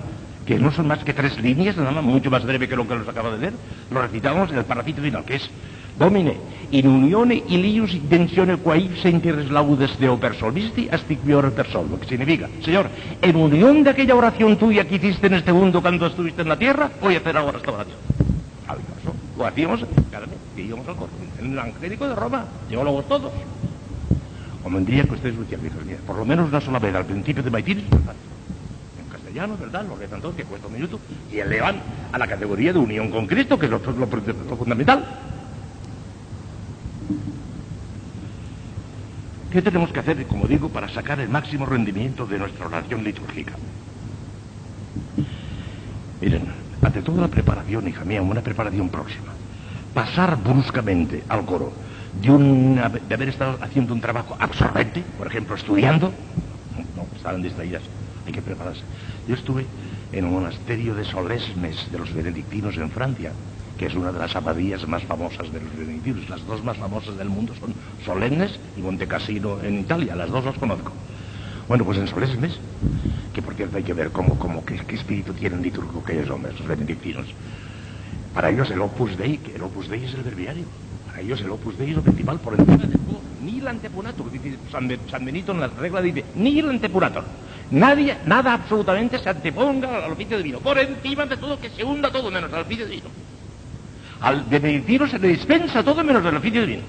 que 0.46 0.60
no 0.60 0.72
son 0.72 0.88
más 0.88 1.00
que 1.04 1.14
tres 1.14 1.40
líneas, 1.40 1.78
nada 1.78 1.92
más, 1.92 2.04
mucho 2.04 2.30
más 2.30 2.46
breve 2.46 2.68
que 2.68 2.76
lo 2.76 2.88
que 2.88 2.96
nos 2.96 3.08
acaba 3.08 3.32
de 3.32 3.38
leer, 3.40 3.54
lo 3.90 4.02
recitamos 4.02 4.52
en 4.52 4.58
el 4.58 4.66
parrafito 4.66 5.02
final, 5.02 5.24
que 5.26 5.36
es 5.36 5.50
Domine, 5.98 6.36
in 6.72 6.88
unione 6.88 7.44
ilius 7.48 7.94
intenzione 7.94 8.58
quae 8.58 8.90
sentires 8.98 9.50
laudes 9.50 9.98
Deo 10.00 10.18
per 10.18 10.36
solvisti, 10.36 10.88
astiquior 10.90 11.52
per 11.52 11.68
sol, 11.70 11.88
lo 11.90 12.00
que 12.00 12.08
significa, 12.08 12.50
Señor, 12.62 12.90
en 13.22 13.36
unión 13.36 13.84
de 13.84 13.92
aquella 13.92 14.16
oración 14.16 14.58
tuya 14.58 14.88
que 14.88 14.96
hiciste 14.96 15.28
en 15.28 15.36
este 15.36 15.54
mundo 15.54 15.82
cuando 15.82 16.08
estuviste 16.08 16.42
en 16.42 16.50
la 16.50 16.58
tierra, 16.58 16.90
voy 17.00 17.16
a 17.16 17.20
hacer 17.20 17.38
ahora 17.38 17.58
esta 17.58 17.72
oración. 17.72 17.98
Maravilloso. 18.68 19.14
Lo 19.38 19.46
hacíamos 19.46 19.82
vez 19.82 19.90
que 20.56 20.62
íbamos 20.62 20.88
al 20.88 20.96
corte, 20.96 21.14
en 21.40 21.52
el 21.54 21.60
angélico 21.60 22.08
de 22.08 22.16
Roma, 22.16 22.46
teólogos 22.70 23.08
todos. 23.08 23.32
Convendría 24.64 25.04
que 25.04 25.14
ustedes 25.14 25.36
lo 25.36 25.44
hicieran, 25.44 25.68
por 26.08 26.18
lo 26.18 26.26
menos 26.26 26.50
una 26.50 26.62
sola 26.62 26.80
vez 26.80 26.96
al 26.96 27.06
principio 27.06 27.44
de 27.44 27.52
Maitines, 27.52 27.84
castellano, 29.34 29.58
¿verdad? 29.60 29.86
Lo 29.88 29.96
rezan 29.96 30.22
todos, 30.22 30.36
que 30.36 30.44
cuesta 30.44 30.68
un 30.68 30.74
minuto, 30.74 31.00
y 31.32 31.40
elevan 31.40 31.76
a 32.12 32.18
la 32.18 32.28
categoría 32.28 32.72
de 32.72 32.80
unión 32.80 33.10
con 33.10 33.26
Cristo, 33.26 33.58
que 33.58 33.66
es 33.66 33.72
lo, 33.72 33.80
fundamental. 33.80 35.06
¿Qué 39.52 39.62
tenemos 39.62 39.92
que 39.92 40.00
hacer, 40.00 40.26
como 40.26 40.48
digo, 40.48 40.70
para 40.70 40.90
sacar 40.90 41.20
el 41.20 41.30
máximo 41.30 41.66
rendimiento 41.66 42.26
de 42.26 42.40
nuestra 42.40 42.66
oración 42.66 43.04
litúrgica? 43.04 43.54
Miren, 46.20 46.48
ante 46.82 47.02
toda 47.02 47.22
la 47.22 47.28
preparación, 47.28 47.88
hija 47.88 48.04
mía, 48.04 48.22
una 48.22 48.42
preparación 48.42 48.90
próxima, 48.90 49.32
pasar 49.94 50.38
bruscamente 50.42 51.24
al 51.30 51.46
coro 51.46 51.72
de, 52.22 53.14
haber 53.14 53.30
estado 53.30 53.58
haciendo 53.62 53.94
un 53.94 54.02
trabajo 54.02 54.36
absorbente, 54.40 55.04
por 55.18 55.28
ejemplo, 55.28 55.56
estudiando, 55.56 56.12
no, 56.96 57.06
estaban 57.16 57.42
distraídas, 57.42 57.84
hay 58.26 58.34
que 58.34 58.42
prepararse. 58.42 58.82
Yo 59.28 59.36
estuve 59.36 59.66
en 60.12 60.26
el 60.26 60.32
monasterio 60.32 60.96
de 60.96 61.06
Solesmes 61.06 61.92
de 61.92 62.00
los 62.00 62.14
benedictinos 62.14 62.78
en 62.78 62.90
Francia, 62.90 63.32
que 63.78 63.88
es 63.88 63.96
una 63.96 64.12
de 64.12 64.20
las 64.20 64.36
abadías 64.36 64.88
más 64.88 65.04
famosas 65.04 65.52
de 65.52 65.60
los 65.60 65.76
benedictinos. 65.76 66.30
Las 66.30 66.46
dos 66.46 66.64
más 66.64 66.78
famosas 66.78 67.18
del 67.18 67.30
mundo 67.30 67.54
son 67.60 67.74
Solesmes 68.06 68.60
y 68.78 68.82
Montecassino 68.82 69.62
en 69.62 69.80
Italia, 69.80 70.16
las 70.16 70.30
dos 70.30 70.46
las 70.46 70.58
conozco. 70.58 70.92
Bueno, 71.68 71.86
pues 71.86 71.98
en 71.98 72.08
Solesmes, 72.08 72.60
que 73.34 73.42
por 73.42 73.56
cierto 73.56 73.78
hay 73.78 73.84
que 73.84 73.94
ver 73.94 74.12
cómo, 74.12 74.38
cómo 74.38 74.66
qué, 74.66 74.76
espíritu 74.76 75.34
tienen 75.34 75.62
litúrgico 75.62 76.02
aquellos 76.04 76.30
hombres, 76.30 76.60
los 76.60 76.68
benedictinos. 76.68 77.26
Para 78.34 78.50
ellos 78.50 78.70
el 78.72 78.82
Opus 78.82 79.18
Dei, 79.18 79.38
que 79.38 79.56
el 79.56 79.64
Opus 79.64 79.90
Dei 79.90 80.04
es 80.04 80.14
el 80.14 80.24
verbiario. 80.24 80.66
Para 81.08 81.22
ellos 81.22 81.40
el 81.42 81.52
Opus 81.52 81.78
Dei 81.78 81.92
es 81.92 81.96
lo 81.96 82.02
principal 82.02 82.40
por 82.40 82.54
encima 82.54 82.78
de 82.78 82.98
todo. 82.98 83.22
Ni 83.44 83.60
el 83.60 83.68
antepunato, 83.68 84.24
dice 84.32 84.58
San, 84.72 84.88
Benito 85.26 85.52
en 85.52 85.60
la 85.60 85.68
regla 85.68 86.02
dice, 86.02 86.26
ni 86.36 86.60
el 86.60 86.70
antepunato. 86.70 87.24
Nadie, 87.72 88.18
nada 88.26 88.54
absolutamente 88.54 89.18
se 89.20 89.30
anteponga 89.30 90.06
al 90.06 90.12
oficio 90.12 90.38
divino. 90.38 90.60
Por 90.60 90.78
encima 90.78 91.26
de 91.26 91.38
todo, 91.38 91.60
que 91.60 91.70
se 91.70 91.84
hunda 91.84 92.12
todo 92.12 92.30
menos 92.30 92.52
al 92.54 92.62
oficio 92.62 92.86
divino. 92.86 93.10
Al 94.24 94.42
benedictino 94.44 95.06
se 95.06 95.20
le 95.20 95.28
dispensa 95.28 95.84
todo 95.84 96.02
menos 96.02 96.24
del 96.24 96.38
oficio 96.38 96.62
divino. 96.62 96.84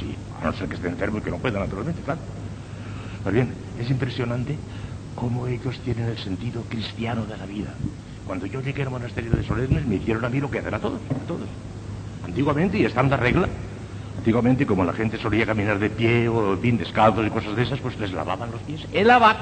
Sí, 0.00 0.16
a 0.40 0.46
no 0.46 0.52
ser 0.54 0.68
que 0.68 0.76
esté 0.76 0.88
enfermo 0.88 1.18
y 1.18 1.20
que 1.20 1.30
no 1.30 1.36
pueda, 1.36 1.60
naturalmente, 1.60 2.00
claro. 2.00 2.20
Pues 3.22 3.34
bien, 3.34 3.52
es 3.78 3.90
impresionante 3.90 4.56
cómo 5.14 5.46
ellos 5.46 5.78
tienen 5.80 6.08
el 6.08 6.16
sentido 6.16 6.62
cristiano 6.62 7.26
de 7.26 7.36
la 7.36 7.44
vida. 7.44 7.74
Cuando 8.26 8.46
yo 8.46 8.62
llegué 8.62 8.84
al 8.84 8.90
monasterio 8.90 9.32
de 9.32 9.44
Solemnes, 9.44 9.86
me 9.86 9.96
hicieron 9.96 10.24
a 10.24 10.30
mí 10.30 10.40
lo 10.40 10.50
que 10.50 10.60
hacer 10.60 10.74
a 10.74 10.78
todos, 10.78 11.00
a 11.10 11.26
todos. 11.26 11.46
Antiguamente, 12.24 12.78
y 12.78 12.86
está 12.86 13.02
en 13.02 13.10
la 13.10 13.18
regla, 13.18 13.48
antiguamente 14.16 14.64
como 14.64 14.82
la 14.82 14.94
gente 14.94 15.18
solía 15.18 15.44
caminar 15.44 15.78
de 15.78 15.90
pie 15.90 16.26
o 16.26 16.56
bien 16.56 16.78
descalzos 16.78 17.26
y 17.26 17.30
cosas 17.30 17.54
de 17.54 17.64
esas, 17.64 17.80
pues 17.80 17.98
les 17.98 18.12
lavaban 18.12 18.50
los 18.50 18.62
pies. 18.62 18.86
El 18.94 19.10
abad 19.10 19.36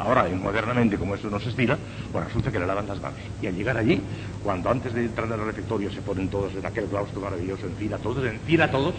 Ahora, 0.00 0.26
modernamente, 0.30 0.96
como 0.96 1.14
eso 1.14 1.28
no 1.28 1.38
se 1.38 1.50
estira, 1.50 1.76
pues 2.10 2.24
resulta 2.24 2.50
que 2.50 2.58
le 2.58 2.66
lavan 2.66 2.86
las 2.86 3.00
manos. 3.02 3.18
Y 3.42 3.46
al 3.46 3.54
llegar 3.54 3.76
allí, 3.76 4.00
cuando 4.42 4.70
antes 4.70 4.94
de 4.94 5.04
entrar 5.04 5.30
al 5.30 5.44
refectorio 5.44 5.92
se 5.92 6.00
ponen 6.00 6.28
todos 6.28 6.54
en 6.54 6.64
aquel 6.64 6.86
claustro 6.86 7.20
maravilloso 7.20 7.66
en 7.66 7.76
fila, 7.76 7.98
todos 7.98 8.24
en 8.24 8.40
fila, 8.40 8.70
todos, 8.70 8.94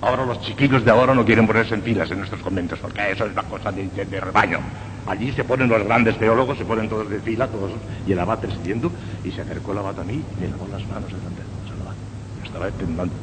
ahora 0.00 0.24
los 0.24 0.40
chiquillos 0.40 0.86
de 0.86 0.90
ahora 0.90 1.14
no 1.14 1.26
quieren 1.26 1.46
ponerse 1.46 1.74
en 1.74 1.82
filas 1.82 2.10
en 2.10 2.18
nuestros 2.18 2.40
conventos, 2.40 2.78
porque 2.78 3.10
eso 3.10 3.26
es 3.26 3.32
una 3.32 3.42
cosa 3.42 3.70
de, 3.72 4.20
rebaño. 4.20 4.60
Allí 5.06 5.32
se 5.32 5.44
ponen 5.44 5.68
los 5.68 5.84
grandes 5.84 6.16
teólogos, 6.16 6.56
se 6.56 6.64
ponen 6.64 6.88
todos 6.88 7.10
de 7.10 7.20
fila, 7.20 7.46
todos, 7.48 7.72
y 8.06 8.12
el 8.12 8.18
abad 8.18 8.38
presidiendo, 8.38 8.90
y 9.22 9.32
se 9.32 9.42
acercó 9.42 9.72
el 9.72 9.78
abad 9.78 10.00
a 10.00 10.04
mí 10.04 10.14
y 10.14 10.40
me 10.40 10.48
lavó 10.48 10.66
las 10.72 10.86
manos 10.88 11.12
delante 11.12 11.42
de 11.42 11.82
abad. 11.82 11.94
estaba 12.42 12.70
temblando. 12.70 13.14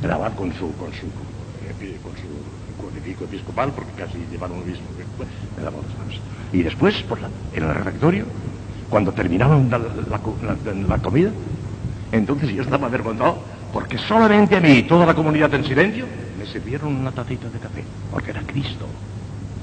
El 0.00 0.10
abad 0.12 0.32
con 0.34 0.52
su, 0.52 0.72
con 0.76 0.92
su, 0.92 1.10
con 1.10 2.16
su 2.16 2.69
crucifijo 2.80 3.24
episcopal, 3.24 3.72
porque 3.72 3.92
casi 3.92 4.18
llevaron 4.30 4.60
lo 4.60 4.66
mismo. 4.66 4.84
Me 5.56 5.62
las 5.62 5.72
manos. 5.72 6.20
Y 6.52 6.62
después, 6.62 7.02
por 7.02 7.18
en 7.18 7.62
el 7.62 7.74
refectorio, 7.74 8.24
cuando 8.88 9.12
terminaron 9.12 9.70
la, 9.70 10.98
comida, 10.98 11.30
entonces 12.10 12.50
yo 12.50 12.62
estaba 12.62 12.88
avergonzado 12.88 13.38
porque 13.72 13.96
solamente 13.98 14.56
a 14.56 14.60
mí 14.60 14.70
y 14.70 14.82
toda 14.82 15.06
la 15.06 15.14
comunidad 15.14 15.54
en 15.54 15.64
silencio 15.64 16.06
me 16.36 16.44
sirvieron 16.44 16.96
una 16.96 17.12
tacita 17.12 17.48
de 17.48 17.58
café, 17.60 17.84
porque 18.10 18.30
era 18.32 18.42
Cristo 18.42 18.86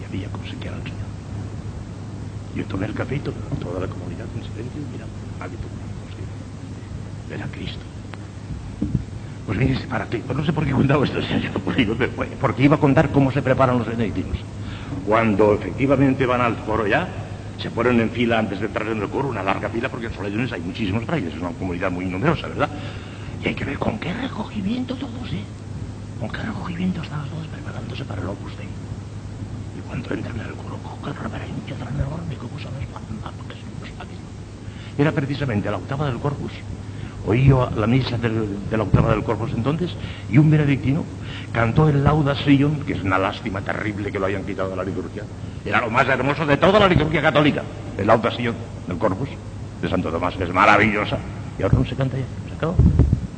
y 0.01 0.05
había 0.05 0.29
conseguido 0.29 0.73
al 0.73 0.83
Señor. 0.83 1.07
Yo 2.55 2.65
tomé 2.65 2.85
el 2.85 2.93
café 2.93 3.17
y 3.17 3.19
toda 3.19 3.81
la 3.81 3.87
comunidad 3.87 4.25
en 4.33 4.43
silencio 4.43 4.81
y 4.81 4.91
mira, 4.93 5.05
nadie 5.39 5.57
tomó 5.57 7.35
Era 7.35 7.45
Cristo. 7.51 7.96
Pues 9.47 9.57
mire, 9.57 9.79
para 9.87 10.05
ti, 10.07 10.17
pues 10.17 10.37
no 10.37 10.43
sé 10.43 10.51
por 10.51 10.65
qué 10.65 10.71
he 10.71 10.73
contado 10.73 11.05
esto, 11.05 11.19
porque 12.41 12.63
iba 12.63 12.75
a 12.75 12.79
contar 12.79 13.09
cómo 13.13 13.31
se 13.31 13.41
preparan 13.41 13.77
los 13.77 13.87
benedictinos. 13.87 14.37
Cuando 15.05 15.53
efectivamente 15.53 16.25
van 16.25 16.41
al 16.41 16.57
foro 16.57 16.85
ya, 16.85 17.07
se 17.57 17.71
ponen 17.71 18.01
en 18.01 18.09
fila 18.09 18.39
antes 18.39 18.59
de 18.59 18.65
entrar 18.65 18.89
en 18.89 19.01
el 19.01 19.07
coro, 19.07 19.29
una 19.29 19.41
larga 19.41 19.69
fila, 19.69 19.87
porque 19.87 20.07
en 20.07 20.13
Soledades 20.13 20.51
hay 20.51 20.59
muchísimos 20.59 21.05
frailes, 21.05 21.33
es 21.33 21.39
una 21.39 21.51
comunidad 21.51 21.89
muy 21.89 22.03
numerosa, 22.03 22.49
¿verdad? 22.49 22.69
Y 23.41 23.47
hay 23.47 23.55
que 23.55 23.63
ver 23.63 23.79
con 23.79 23.97
qué 23.99 24.13
recogimiento 24.13 24.95
todos, 24.95 25.31
¿eh? 25.31 25.45
Con 26.19 26.29
qué 26.29 26.41
recogimiento 26.41 27.01
estaban 27.01 27.29
todos 27.29 27.47
preparándose 27.47 28.03
para 28.03 28.21
el 28.21 28.27
Opus 28.27 28.51
Dei. 28.57 28.67
Y 28.67 29.81
cuando 29.87 30.13
entran 30.13 30.35
en 30.41 30.45
el 30.45 30.53
coro, 30.55 30.75
con 30.83 31.13
qué 31.13 31.17
reverencia 31.17 31.75
tan 31.77 31.95
enorme 31.95 32.35
como 32.35 32.59
se 32.59 32.65
les 32.65 32.87
Era 34.97 35.11
precisamente 35.13 35.71
la 35.71 35.77
octava 35.77 36.07
del 36.07 36.19
Corpus. 36.19 36.51
Oí 37.27 37.43
yo 37.43 37.69
la 37.75 37.87
misa 37.87 38.17
de 38.17 38.77
la 38.77 38.83
octava 38.83 39.11
del 39.11 39.21
Corpus 39.21 39.51
entonces, 39.53 39.91
y 40.31 40.37
un 40.37 40.49
benedictino 40.49 41.03
cantó 41.51 41.89
el 41.89 42.01
Lauda 42.01 42.33
Sion, 42.35 42.79
que 42.85 42.93
es 42.93 43.03
una 43.03 43.17
lástima 43.17 43.59
terrible 43.59 44.13
que 44.13 44.17
lo 44.17 44.27
hayan 44.27 44.45
quitado 44.45 44.69
de 44.69 44.77
la 44.77 44.83
liturgia. 44.85 45.23
Era 45.65 45.81
lo 45.81 45.89
más 45.89 46.07
hermoso 46.07 46.45
de 46.45 46.55
toda 46.55 46.79
la 46.79 46.87
liturgia 46.87 47.21
católica, 47.21 47.63
el 47.97 48.07
Lauda 48.07 48.31
Sion 48.31 48.55
del 48.87 48.97
Corpus 48.97 49.27
de 49.81 49.89
Santo 49.89 50.09
Tomás, 50.09 50.39
es 50.39 50.53
maravillosa. 50.53 51.17
Y 51.59 51.63
ahora 51.63 51.77
no 51.77 51.85
se 51.85 51.95
canta 51.95 52.17
ya, 52.17 52.23
se 52.47 52.55
acabó. 52.55 52.75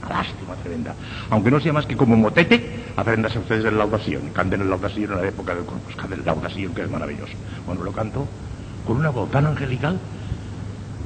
Una 0.06 0.18
lástima 0.18 0.54
tremenda. 0.62 0.94
Aunque 1.32 1.50
no 1.50 1.60
sea 1.60 1.74
más 1.74 1.88
que 1.88 1.98
como 1.98 2.16
motete, 2.16 2.84
aprendas 2.96 3.36
ustedes 3.36 3.66
el 3.66 3.76
Lauda 3.76 3.98
Sion. 3.98 4.30
Canten 4.34 4.62
el 4.62 4.70
Lauda 4.70 4.90
Sion 4.90 5.14
en 5.14 5.22
la 5.22 5.28
época 5.28 5.56
del 5.56 5.66
Corpus, 5.66 5.96
canten 5.96 6.20
el 6.20 6.26
Lauda 6.26 6.50
Sion, 6.52 6.76
que 6.76 6.84
es 6.84 6.92
maravilloso. 6.92 7.34
Bueno, 7.66 7.84
lo 7.84 7.92
cantó 7.92 8.28
con 8.86 8.98
una 8.98 9.10
voz 9.10 9.32
tan 9.32 9.48
angelical 9.48 9.98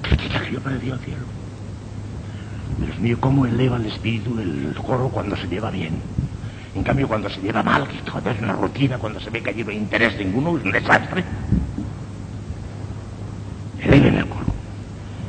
que 0.03 0.51
yo 0.51 0.59
parecía 0.59 0.95
el 0.95 0.99
cielo. 0.99 1.42
Dios 2.77 2.99
mío, 2.99 3.17
cómo 3.19 3.45
eleva 3.45 3.77
el 3.77 3.85
espíritu 3.85 4.35
del 4.35 4.73
coro 4.75 5.09
cuando 5.09 5.35
se 5.35 5.47
lleva 5.47 5.69
bien. 5.69 5.93
En 6.75 6.83
cambio, 6.83 7.07
cuando 7.07 7.29
se 7.29 7.39
lleva 7.41 7.61
mal, 7.61 7.87
es 7.87 8.41
una 8.41 8.53
rutina, 8.53 8.97
cuando 8.97 9.19
se 9.19 9.29
ve 9.29 9.41
que 9.41 9.51
allí 9.51 9.63
no 9.63 9.69
hay 9.69 9.77
interés 9.77 10.17
ninguno, 10.17 10.57
es 10.57 10.63
un 10.63 10.71
desastre. 10.71 11.23
Eleven 13.79 14.15
el 14.15 14.25
coro. 14.25 14.45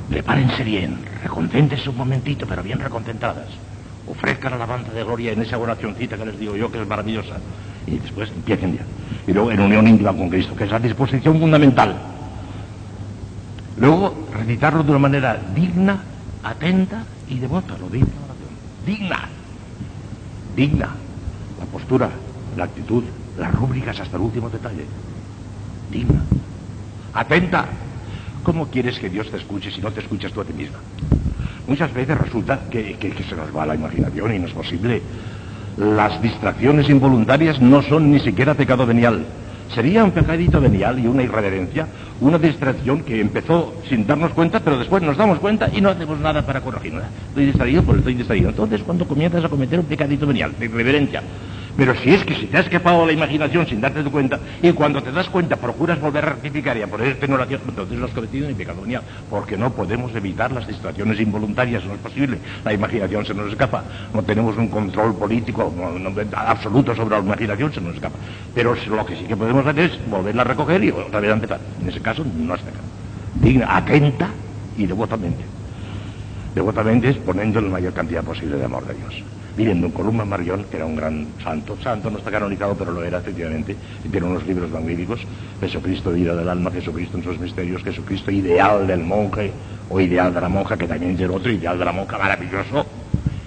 Prepárense 0.09 0.65
bien, 0.65 0.99
reconcéntense 1.23 1.91
un 1.91 1.97
momentito, 1.97 2.47
pero 2.47 2.63
bien 2.63 2.79
reconcentradas. 2.79 3.49
Ofrezcan 4.07 4.53
alabanza 4.53 4.93
de 4.93 5.05
gloria 5.05 5.33
en 5.33 5.43
esa 5.43 5.59
oracióncita 5.59 6.17
que 6.17 6.27
les 6.27 6.39
digo 6.39 6.57
yo, 6.57 6.71
que 6.71 6.81
es 6.81 6.89
maravillosa. 6.89 7.37
Y 7.87 7.99
después 7.99 8.31
empiecen 8.31 8.77
ya. 8.77 8.85
Y 9.27 9.33
luego 9.33 9.51
en 9.51 9.61
unión 9.61 9.87
íntima 9.87 10.13
con 10.13 10.31
Cristo, 10.31 10.57
que 10.57 10.65
es 10.65 10.71
la 10.71 10.79
disposición 10.79 11.39
fundamental. 11.39 11.95
Luego, 13.77 14.29
recitarlo 14.33 14.83
de 14.83 14.91
una 14.91 14.99
manera 15.01 15.39
digna, 15.55 16.01
atenta 16.43 17.05
y 17.29 17.39
devota, 17.39 17.77
lo 17.79 17.89
digna 17.89 18.13
Digna. 18.87 19.29
Digna 20.57 20.89
la 21.59 21.67
postura, 21.67 22.11
la 22.57 22.65
actitud, 22.65 23.05
las 23.39 23.55
rúbricas 23.55 23.99
hasta 24.01 24.17
el 24.17 24.23
último 24.23 24.51
detalle. 24.51 24.85
Digna. 25.91 26.23
Atenta. 27.13 27.67
¿Cómo 28.43 28.67
quieres 28.67 28.99
que 28.99 29.09
Dios 29.09 29.31
te 29.31 29.39
escuche 29.39 29.71
si 29.71 29.81
no 29.81 29.91
te 29.91 30.01
escuchas 30.01 30.33
tú 30.33 30.41
a 30.41 30.45
ti 30.45 30.53
misma? 30.53 30.79
Muchas 31.67 31.95
veces 31.95 32.19
resulta 32.19 32.61
que, 32.71 32.97
se 33.27 33.37
nos 33.37 33.57
va 33.57 33.65
la 33.65 33.75
imaginación 33.75 34.35
y 34.35 34.39
no 34.39 34.47
es 34.49 34.53
posible. 34.53 35.01
Las 35.79 36.21
distracciones 36.21 36.91
involuntarias 36.91 37.61
no 37.61 37.83
son 37.83 38.13
ni 38.13 38.21
siquiera 38.21 38.55
pecado 38.55 38.85
venial. 38.85 39.25
Sería 39.73 40.05
un 40.05 40.13
pecadito 40.13 40.61
venial 40.61 40.99
y 40.99 41.07
una 41.07 41.23
irreverencia, 41.23 41.89
una 42.21 42.39
distracción 42.39 43.03
que 43.03 43.21
empezó 43.21 43.75
sin 43.89 44.07
darnos 44.07 44.33
cuenta, 44.33 44.61
pero 44.61 44.79
después 44.79 45.03
nos 45.03 45.17
damos 45.17 45.39
cuenta 45.39 45.69
y 45.73 45.81
no 45.81 45.91
hacemos 45.91 46.19
nada 46.21 46.43
para 46.43 46.61
corregirla. 46.61 47.09
Estoy 47.29 47.47
distraído, 47.47 47.83
pues 47.83 47.99
estoy 47.99 48.15
distraído. 48.15 48.51
Entonces, 48.51 48.83
cuando 48.83 49.07
comienzas 49.07 49.45
a 49.45 49.49
cometer 49.49 49.81
un 49.81 49.87
pecadito 49.87 50.27
venial, 50.27 50.55
de 50.59 50.67
irreverencia, 50.67 51.23
pero 51.77 51.95
si 51.97 52.11
es 52.15 52.25
que 52.25 52.35
si 52.35 52.47
te 52.47 52.59
has 52.59 52.67
escapado 52.67 53.05
la 53.05 53.13
imaginación 53.13 53.67
sin 53.67 53.81
darte 53.81 54.03
cuenta, 54.05 54.39
y 54.63 54.73
cuando 54.73 55.03
te 55.03 55.11
das 55.11 55.29
cuenta 55.29 55.57
procuras 55.57 56.01
volver 56.01 56.25
a 56.25 56.29
rectificar 56.31 56.77
y 56.77 56.83
a 56.83 56.87
ponerte 56.87 57.27
en 57.27 57.33
oración, 57.33 57.61
entonces 57.69 57.99
no 57.99 58.07
has 58.07 58.13
cometido 58.13 58.49
ni 58.49 58.55
pecado 58.55 58.83
venial, 58.83 59.03
porque 59.29 59.57
no 59.57 59.71
podemos 59.71 60.15
evitar 60.15 60.53
las 60.53 60.67
distracciones 60.67 61.19
involuntarias, 61.21 61.85
no 61.85 61.95
es 61.95 62.01
posible. 62.01 62.39
La 62.65 62.73
imaginación 62.73 63.27
se 63.27 63.35
nos 63.35 63.51
escapa, 63.51 63.83
no 64.13 64.23
tenemos 64.23 64.57
un 64.57 64.69
control 64.69 65.17
político 65.17 65.73
absoluto 66.35 66.95
sobre 66.95 67.17
la 67.17 67.23
imaginación, 67.23 67.73
se 67.73 67.81
nos 67.81 67.95
escapa. 67.95 68.17
Pero 68.55 68.75
lo 68.75 69.07
que 69.07 69.17
sí 69.17 69.25
que 69.25 69.37
podemos 69.37 69.67
hacer 69.67 69.91
es 69.91 70.11
volverla 70.11 70.43
a 70.43 70.45
recoger 70.45 70.85
y 70.85 70.91
otra 70.91 71.21
vez 71.21 71.31
a 71.31 71.35
empezar. 71.35 71.61
En 71.81 71.89
ese 71.89 72.01
caso 72.01 72.25
no 72.25 72.55
es 72.55 72.61
pecado. 72.61 72.85
Digna, 73.35 73.77
atenta 73.77 74.29
y 74.77 74.87
devotamente. 74.87 75.45
Devotamente 76.55 77.11
es 77.11 77.17
poniendo 77.17 77.61
la 77.61 77.69
mayor 77.69 77.93
cantidad 77.93 78.23
posible 78.23 78.57
de 78.57 78.65
amor 78.65 78.87
de 78.87 78.95
Dios. 78.95 79.25
Miren, 79.57 79.81
don 79.81 79.93
Columba 79.93 80.25
Marión, 80.25 80.65
que 80.69 80.77
era 80.77 80.87
un 80.87 80.97
gran 80.97 81.29
santo, 81.43 81.77
santo 81.81 82.11
no 82.11 82.19
está 82.19 82.31
canonizado, 82.31 82.75
pero 82.75 82.91
lo 82.91 83.05
era 83.05 83.19
efectivamente, 83.19 83.77
y 84.05 84.09
tiene 84.09 84.27
unos 84.27 84.45
libros 84.47 84.69
magníficos, 84.71 85.21
Jesucristo, 85.61 86.11
vida 86.11 86.35
del 86.35 86.49
alma, 86.49 86.73
Jesucristo 86.73 87.19
en 87.19 87.25
sus 87.25 87.39
misterios, 87.39 87.85
Jesucristo, 87.85 88.33
ideal 88.33 88.87
del 88.87 89.05
monje, 89.05 89.53
o 89.89 90.01
ideal 90.01 90.35
de 90.35 90.41
la 90.41 90.49
monja, 90.49 90.77
que 90.77 90.89
también 90.89 91.15
es 91.15 91.21
el 91.21 91.31
otro, 91.31 91.53
ideal 91.53 91.79
de 91.79 91.85
la 91.85 91.93
monja, 91.93 92.19
maravilloso. 92.19 92.85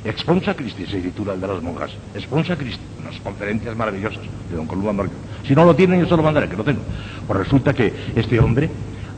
Exponsa 0.06 0.54
Christi, 0.54 0.86
se 0.86 1.02
titula 1.02 1.34
el 1.34 1.42
de 1.42 1.48
las 1.48 1.62
monjas. 1.62 1.92
Exponsa 2.16 2.56
Christi, 2.56 2.82
unas 3.02 3.20
conferencias 3.20 3.76
maravillosas 3.76 4.24
de 4.50 4.56
don 4.56 4.66
Columba 4.66 4.94
Marión. 4.94 5.16
Si 5.46 5.54
no 5.54 5.66
lo 5.66 5.76
tienen, 5.76 6.00
yo 6.00 6.08
se 6.08 6.16
lo 6.16 6.24
mandaré, 6.24 6.48
que 6.48 6.56
lo 6.56 6.64
tengo. 6.64 6.82
Pues 7.26 7.40
resulta 7.40 7.74
que 7.74 7.92
este 8.16 8.40
hombre 8.40 8.70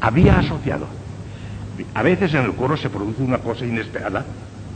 había 0.02 0.40
asociado. 0.40 0.88
A 1.94 2.02
veces 2.02 2.34
en 2.34 2.46
el 2.46 2.54
coro 2.54 2.76
se 2.76 2.90
produce 2.90 3.22
una 3.22 3.38
cosa 3.38 3.66
inesperada, 3.66 4.26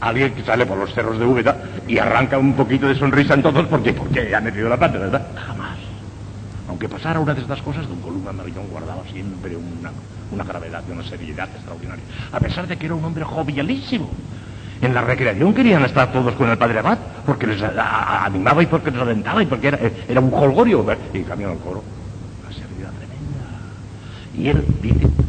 alguien 0.00 0.34
que 0.34 0.42
sale 0.42 0.66
por 0.66 0.78
los 0.78 0.92
cerros 0.92 1.18
de 1.18 1.24
Úbeda 1.24 1.56
y 1.86 1.98
arranca 1.98 2.38
un 2.38 2.54
poquito 2.54 2.88
de 2.88 2.94
sonrisa 2.94 3.34
en 3.34 3.42
todos 3.42 3.66
porque, 3.66 3.92
porque 3.92 4.34
ha 4.34 4.40
metido 4.40 4.68
la 4.68 4.76
pata, 4.76 4.98
¿verdad? 4.98 5.26
Jamás. 5.34 5.78
Aunque 6.68 6.88
pasara 6.88 7.20
una 7.20 7.34
de 7.34 7.40
estas 7.40 7.62
cosas, 7.62 7.86
don 7.88 8.00
Columba 8.00 8.32
Marillón 8.32 8.66
guardaba 8.68 9.02
siempre 9.10 9.56
una, 9.56 9.92
una 10.32 10.44
gravedad 10.44 10.82
y 10.88 10.92
una 10.92 11.04
seriedad 11.04 11.48
extraordinaria. 11.54 12.04
A 12.32 12.40
pesar 12.40 12.66
de 12.66 12.76
que 12.76 12.86
era 12.86 12.94
un 12.94 13.04
hombre 13.04 13.24
jovialísimo. 13.24 14.10
En 14.82 14.92
la 14.92 15.00
recreación 15.00 15.54
querían 15.54 15.84
estar 15.84 16.12
todos 16.12 16.34
con 16.34 16.50
el 16.50 16.58
padre 16.58 16.80
Abad, 16.80 16.98
porque 17.24 17.46
les 17.46 17.62
animaba 17.62 18.62
y 18.62 18.66
porque 18.66 18.90
les 18.90 19.00
alentaba 19.00 19.42
y 19.42 19.46
porque 19.46 19.68
era, 19.68 19.78
era 20.08 20.20
un 20.20 20.32
holgorio. 20.34 20.84
Y 21.12 21.22
cambió 21.22 21.52
el 21.52 21.58
coro. 21.58 21.82
Una 22.42 22.52
seriedad 22.52 22.90
tremenda. 22.98 24.36
Y 24.36 24.48
él 24.48 24.66
dice 24.82 25.23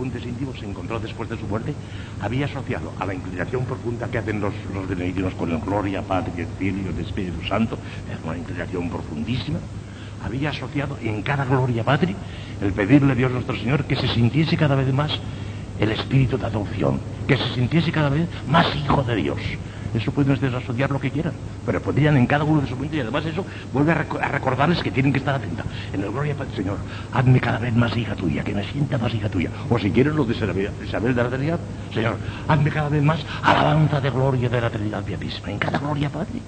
apuntes 0.00 0.24
íntimos 0.24 0.58
se 0.58 0.64
encontró 0.64 0.98
después 0.98 1.28
de 1.28 1.36
su 1.36 1.46
muerte, 1.46 1.74
había 2.22 2.46
asociado 2.46 2.90
a 2.98 3.04
la 3.04 3.12
inclinación 3.12 3.66
profunda 3.66 4.08
que 4.08 4.16
hacen 4.16 4.40
los, 4.40 4.54
los 4.72 5.34
con 5.34 5.50
el 5.50 5.58
Gloria, 5.58 6.00
Padre, 6.00 6.32
Espíritu, 6.38 6.88
el 6.88 7.04
Espíritu 7.04 7.46
Santo, 7.46 7.76
una 8.24 8.38
inclinación 8.38 8.88
profundísima, 8.88 9.58
había 10.24 10.50
asociado 10.50 10.96
en 11.02 11.20
cada 11.20 11.44
Gloria 11.44 11.84
Padre 11.84 12.14
el 12.62 12.72
pedirle 12.72 13.12
a 13.12 13.14
Dios 13.14 13.30
nuestro 13.30 13.54
Señor 13.56 13.84
que 13.84 13.96
se 13.96 14.08
sintiese 14.08 14.56
cada 14.56 14.74
vez 14.74 14.90
más 14.94 15.12
el 15.78 15.92
espíritu 15.92 16.38
de 16.38 16.46
adopción, 16.46 16.98
que 17.26 17.36
se 17.36 17.54
sintiese 17.54 17.92
cada 17.92 18.08
vez 18.08 18.26
más 18.48 18.74
hijo 18.74 19.02
de 19.02 19.16
Dios, 19.16 19.38
eso 19.94 20.12
pueden 20.12 20.32
ustedes 20.32 20.54
asociar 20.54 20.90
lo 20.90 21.00
que 21.00 21.10
quieran, 21.10 21.32
pero 21.66 21.80
podrían 21.82 22.16
en 22.16 22.26
cada 22.26 22.44
uno 22.44 22.60
de 22.60 22.68
sus 22.68 22.76
momentos 22.76 22.96
y 22.96 23.00
además 23.00 23.26
eso 23.26 23.44
vuelve 23.72 23.92
a, 23.92 24.28
recordarles 24.28 24.82
que 24.82 24.90
tienen 24.90 25.12
que 25.12 25.18
estar 25.18 25.34
atentos. 25.34 25.66
En 25.92 26.02
el 26.02 26.10
Gloria 26.10 26.34
Padre, 26.34 26.54
Señor, 26.54 26.78
hazme 27.12 27.40
cada 27.40 27.58
vez 27.58 27.74
más 27.74 27.96
hija 27.96 28.14
tuya, 28.14 28.44
que 28.44 28.54
me 28.54 28.64
sienta 28.64 28.98
más 28.98 29.12
hija 29.14 29.28
tuya. 29.28 29.50
O 29.68 29.78
si 29.78 29.90
quieren 29.90 30.16
lo 30.16 30.24
de 30.24 30.34
Isabel 30.34 31.14
de 31.14 31.22
la 31.22 31.28
Trinidad, 31.28 31.60
Señor, 31.92 32.16
hazme 32.46 32.70
cada 32.70 32.88
vez 32.88 33.02
más 33.02 33.20
alabanza 33.42 34.00
de 34.00 34.10
gloria 34.10 34.48
de 34.48 34.60
la 34.60 34.70
Trinidad 34.70 35.04
Beatísima. 35.04 35.50
En 35.50 35.58
cada 35.58 35.78
Gloria 35.78 36.08
Padre, 36.08 36.40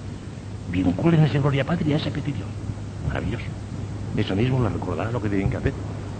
vinculen 0.71 1.23
ese 1.23 1.39
Gloria 1.39 1.65
Padre 1.65 1.93
a 1.93 1.97
esa 1.97 2.09
petición. 2.09 2.47
Maravilloso. 3.07 3.45
Eso 4.15 4.35
mismo 4.35 4.63
les 4.63 4.71
recordará 4.71 5.11
lo 5.11 5.21
que 5.21 5.29
tienen 5.29 5.49
que 5.49 5.57
hacer 5.57 5.73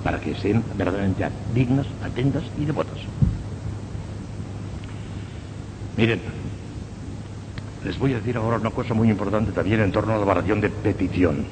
para 0.03 0.19
que 0.19 0.35
sean 0.35 0.63
verdaderamente 0.75 1.29
dignas, 1.53 1.87
atentas 2.03 2.43
y 2.59 2.65
devotas. 2.65 2.97
Miren, 5.95 6.19
les 7.85 7.99
voy 7.99 8.13
a 8.13 8.17
decir 8.17 8.37
ahora 8.37 8.57
una 8.57 8.69
cosa 8.69 8.93
muy 8.93 9.09
importante 9.09 9.51
también 9.51 9.81
en 9.81 9.91
torno 9.91 10.13
a 10.13 10.17
la 10.17 10.25
oración 10.25 10.61
de 10.61 10.69
petición. 10.69 11.45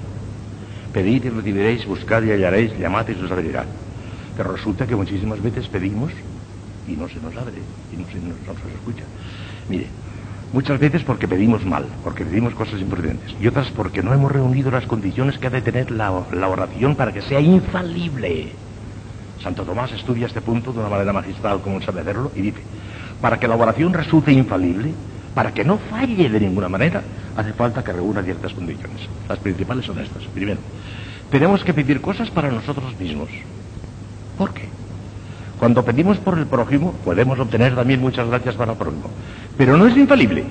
Pedid 0.93 1.25
y 1.25 1.29
recibiréis, 1.29 1.85
buscad 1.85 2.23
y 2.23 2.31
hallaréis, 2.31 2.77
llamad 2.77 3.07
y 3.07 3.15
se 3.15 3.23
os 3.23 3.31
abrirá. 3.31 3.65
Pero 4.35 4.51
resulta 4.51 4.87
que 4.87 4.95
muchísimas 4.95 5.41
veces 5.41 5.67
pedimos 5.67 6.11
y 6.87 6.93
no 6.93 7.07
se 7.07 7.19
nos 7.19 7.35
abre, 7.35 7.53
y 7.93 7.97
no 7.97 8.07
se 8.07 8.15
nos, 8.15 8.57
escucha. 8.73 9.03
Mire, 9.69 9.87
muchas 10.53 10.79
veces 10.79 11.03
porque 11.03 11.27
pedimos 11.27 11.65
mal, 11.65 11.85
porque 12.03 12.25
pedimos 12.25 12.53
cosas 12.55 12.79
imprudentes, 12.81 13.35
y 13.39 13.47
otras 13.47 13.69
porque 13.71 14.01
no 14.01 14.13
hemos 14.13 14.31
reunido 14.31 14.71
las 14.71 14.85
condiciones 14.85 15.37
que 15.37 15.47
ha 15.47 15.51
de 15.51 15.61
tener 15.61 15.91
la, 15.91 16.23
la 16.33 16.47
oración 16.47 16.95
para 16.95 17.13
que 17.13 17.21
sea 17.21 17.39
infalible. 17.39 18.51
Santo 19.41 19.63
Tomás 19.63 19.91
estudia 19.91 20.27
este 20.27 20.41
punto 20.41 20.71
de 20.71 20.79
una 20.79 20.89
manera 20.89 21.13
magistral 21.13 21.61
como 21.61 21.81
sabe 21.81 22.01
hacerlo 22.01 22.31
y 22.35 22.41
dice, 22.41 22.61
para 23.21 23.39
que 23.39 23.47
la 23.47 23.55
oración 23.55 23.93
resulte 23.93 24.31
infalible, 24.31 24.93
Para 25.33 25.53
que 25.53 25.63
no 25.63 25.77
falle 25.77 26.29
de 26.29 26.39
ninguna 26.39 26.67
manera, 26.67 27.01
hace 27.37 27.53
falta 27.53 27.83
que 27.83 27.93
reúna 27.93 28.21
ciertas 28.21 28.53
condiciones. 28.53 29.01
Las 29.29 29.39
principales 29.39 29.85
son 29.85 29.99
estas. 29.99 30.23
Primero, 30.23 30.59
tenemos 31.29 31.63
que 31.63 31.73
pedir 31.73 32.01
cosas 32.01 32.29
para 32.29 32.51
nosotros 32.51 32.99
mismos. 32.99 33.29
¿Por 34.37 34.53
qué? 34.53 34.67
Cuando 35.59 35.85
pedimos 35.85 36.17
por 36.17 36.37
el 36.37 36.47
prójimo, 36.47 36.93
podemos 37.05 37.39
obtener 37.39 37.75
también 37.75 38.01
muchas 38.01 38.27
gracias 38.27 38.55
para 38.55 38.73
el 38.73 38.77
prójimo. 38.77 39.09
Pero 39.57 39.77
no 39.77 39.87
es 39.87 39.95
infalible. 39.95 40.43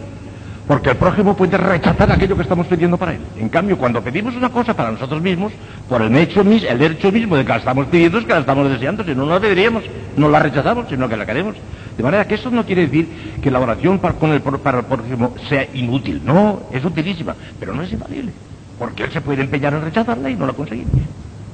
Porque 0.67 0.91
el 0.91 0.97
prójimo 0.97 1.37
puede 1.37 1.57
rechazar 1.57 2.13
aquello 2.13 2.37
que 2.37 2.43
estamos 2.43 2.69
pidiendo 2.69 2.97
para 2.97 3.15
él. 3.15 3.21
En 3.37 3.49
cambio, 3.49 3.77
cuando 3.77 4.01
pedimos 4.03 4.37
una 4.37 4.51
cosa 4.51 4.73
para 4.73 4.93
nosotros 4.93 5.21
mismos, 5.21 5.53
por 5.89 6.01
el 6.01 6.15
hecho, 6.15 6.43
el 6.43 6.47
mismo 6.47 7.37
de 7.37 7.43
que 7.43 7.49
la 7.49 7.57
estamos 7.57 7.87
pidiendo 7.87 8.19
es 8.19 8.25
que 8.25 8.33
la 8.33 8.39
estamos 8.39 8.71
deseando, 8.71 9.03
si 9.03 9.13
no, 9.13 9.27
no 9.27 9.35
la 9.35 9.41
pediríamos, 9.41 9.83
no 10.17 10.29
la 10.29 10.39
rechazamos, 10.39 10.87
sino 10.89 11.09
que 11.09 11.17
la 11.17 11.27
queremos. 11.27 11.57
De 11.97 12.03
manera 12.03 12.27
que 12.27 12.35
eso 12.35 12.51
no 12.51 12.65
quiere 12.65 12.87
decir 12.87 13.09
que 13.43 13.51
la 13.51 13.61
oración 13.61 13.99
para, 13.99 14.15
con 14.15 14.31
el, 14.33 14.41
para 14.41 14.83
prójimo 14.83 15.35
sea 15.49 15.69
inútil. 15.75 16.23
No, 16.25 16.63
es 16.73 16.85
utilísima, 16.85 17.35
pero 17.59 17.75
no 17.75 17.83
es 17.83 17.93
infalible. 17.93 18.33
Porque 18.79 19.05
él 19.05 19.13
se 19.13 19.21
puede 19.21 19.43
empeñar 19.43 19.75
en 19.75 19.83
rechazarla 19.83 20.31
y 20.31 20.37
no 20.37 20.47
la 20.47 20.53
conseguimos. 20.53 20.93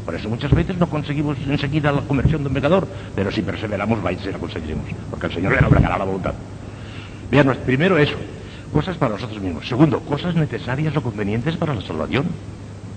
Por 0.04 0.14
eso 0.14 0.28
muchas 0.28 0.52
veces 0.52 0.78
no 0.78 0.88
conseguimos 0.88 1.36
enseguida 1.48 1.90
la 1.90 2.02
conversión 2.02 2.42
de 2.42 2.48
un 2.48 2.54
pecador, 2.54 2.86
pero 3.16 3.32
si 3.32 3.42
perseveramos, 3.42 4.00
vais 4.00 4.24
y 4.24 4.30
la 4.30 4.38
conseguiremos, 4.38 4.84
porque 5.10 5.26
el 5.26 5.32
Señor 5.32 5.60
le 5.60 5.66
obligará 5.66 5.98
la 5.98 6.04
voluntad. 6.04 6.34
Vean, 7.28 7.56
primero 7.66 7.98
eso, 7.98 8.14
cosas 8.72 8.96
para 8.96 9.14
nosotros 9.14 9.40
mismos. 9.40 9.66
Segundo, 9.66 9.98
cosas 10.00 10.36
necesarias 10.36 10.96
o 10.96 11.02
convenientes 11.02 11.56
para 11.56 11.74
la 11.74 11.80
salvación. 11.80 12.26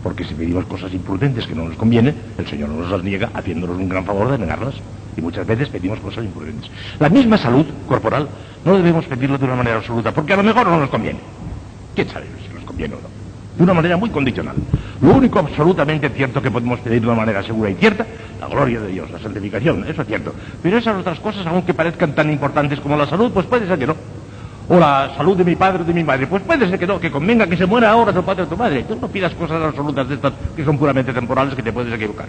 Porque 0.04 0.24
si 0.24 0.34
pedimos 0.34 0.66
cosas 0.66 0.94
imprudentes 0.94 1.46
que 1.46 1.56
no 1.56 1.66
nos 1.66 1.76
convienen, 1.76 2.16
el 2.38 2.48
Señor 2.48 2.70
nos 2.70 2.90
las 2.90 3.04
niega 3.04 3.30
haciéndonos 3.34 3.78
un 3.78 3.90
gran 3.90 4.06
favor 4.06 4.32
de 4.32 4.38
negarlas. 4.38 4.76
Y 5.18 5.22
muchas 5.22 5.46
veces 5.46 5.68
pedimos 5.70 6.00
cosas 6.00 6.24
imprudentes. 6.24 6.70
La 7.00 7.10
misma 7.10 7.38
salud 7.38 7.66
corporal 7.88 8.30
no 8.64 8.78
debemos 8.78 9.06
pedirlo 9.06 9.38
de 9.38 9.46
una 9.46 9.56
manera 9.56 9.78
absoluta, 9.78 10.14
porque 10.14 10.34
a 10.34 10.38
lo 10.38 10.44
mejor 10.44 10.68
no 10.68 10.80
nos 10.80 10.90
conviene. 10.90 11.20
¿Quién 11.96 12.08
sabe 12.08 12.28
si 12.48 12.54
nos 12.54 12.64
conviene 12.64 12.96
o 12.96 13.02
no? 13.02 13.10
De 13.58 13.64
una 13.64 13.74
manera 13.74 13.98
muy 13.98 14.10
condicional. 14.10 14.56
Lo 15.02 15.16
único 15.16 15.40
absolutamente 15.40 16.10
cierto 16.10 16.42
que 16.42 16.50
podemos 16.50 16.80
pedir 16.80 17.02
de 17.02 17.08
una 17.08 17.18
manera 17.18 17.44
segura 17.44 17.70
y 17.70 17.76
cierta, 17.76 18.06
la 18.40 18.48
gloria 18.48 18.80
de 18.80 18.88
Dios, 18.88 19.12
la 19.12 19.20
santificación, 19.20 19.86
eso 19.86 20.02
es 20.02 20.08
cierto. 20.08 20.34
Pero 20.64 20.78
esas 20.78 20.98
otras 20.98 21.20
cosas, 21.20 21.46
aunque 21.46 21.74
parezcan 21.74 22.16
tan 22.16 22.32
importantes 22.32 22.80
como 22.80 22.96
la 22.96 23.06
salud, 23.06 23.32
pues 23.34 23.46
puede 23.48 23.68
ser 23.68 23.78
que 23.78 23.88
no 23.88 23.96
o 24.70 24.80
la 24.80 25.12
salud 25.18 25.36
de 25.36 25.44
mi 25.44 25.56
padre 25.56 25.82
o 25.82 25.86
de 25.86 25.94
mi 25.94 26.04
madre. 26.04 26.28
Pues 26.28 26.44
puede 26.44 26.70
ser 26.70 26.78
que 26.78 26.86
no, 26.86 27.00
que 27.00 27.10
convenga 27.10 27.48
que 27.48 27.58
se 27.58 27.66
muera 27.66 27.90
ahora 27.90 28.14
tu 28.14 28.24
padre 28.24 28.44
o 28.44 28.48
tu 28.48 28.56
madre. 28.56 28.84
Tú 28.84 28.96
no 29.02 29.08
pidas 29.08 29.34
cosas 29.34 29.62
absolutas 29.62 30.08
de 30.08 30.16
estas 30.16 30.34
que 30.56 30.64
son 30.64 30.78
puramente 30.78 31.12
temporales 31.12 31.56
que 31.56 31.64
te 31.64 31.74
puedes 31.74 31.92
equivocar. 31.92 32.28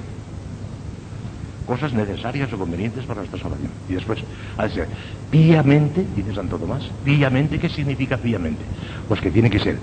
Cosas 1.67 1.93
necesarias 1.93 2.51
o 2.53 2.59
convenientes 2.59 3.05
para 3.05 3.21
nuestra 3.21 3.39
salvación. 3.39 3.71
Y 3.89 3.93
después, 3.93 4.21
a 4.57 4.65
decir, 4.65 4.87
píamente, 5.31 6.05
dice 6.17 6.35
Santo 6.35 6.59
Tomás, 6.59 6.83
píamente, 7.05 7.59
¿qué 7.59 7.69
significa 7.69 8.17
píamente? 8.17 8.63
Pues 9.07 9.21
que 9.21 9.31
tiene 9.31 9.51
que 9.51 9.59
ser 9.59 9.79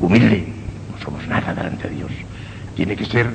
humilde, 0.00 0.48
no 0.92 1.02
somos 1.02 1.26
nada 1.28 1.54
delante 1.54 1.88
de 1.88 1.94
Dios. 1.94 2.10
Tiene 2.74 2.96
que 2.96 3.06
ser 3.06 3.30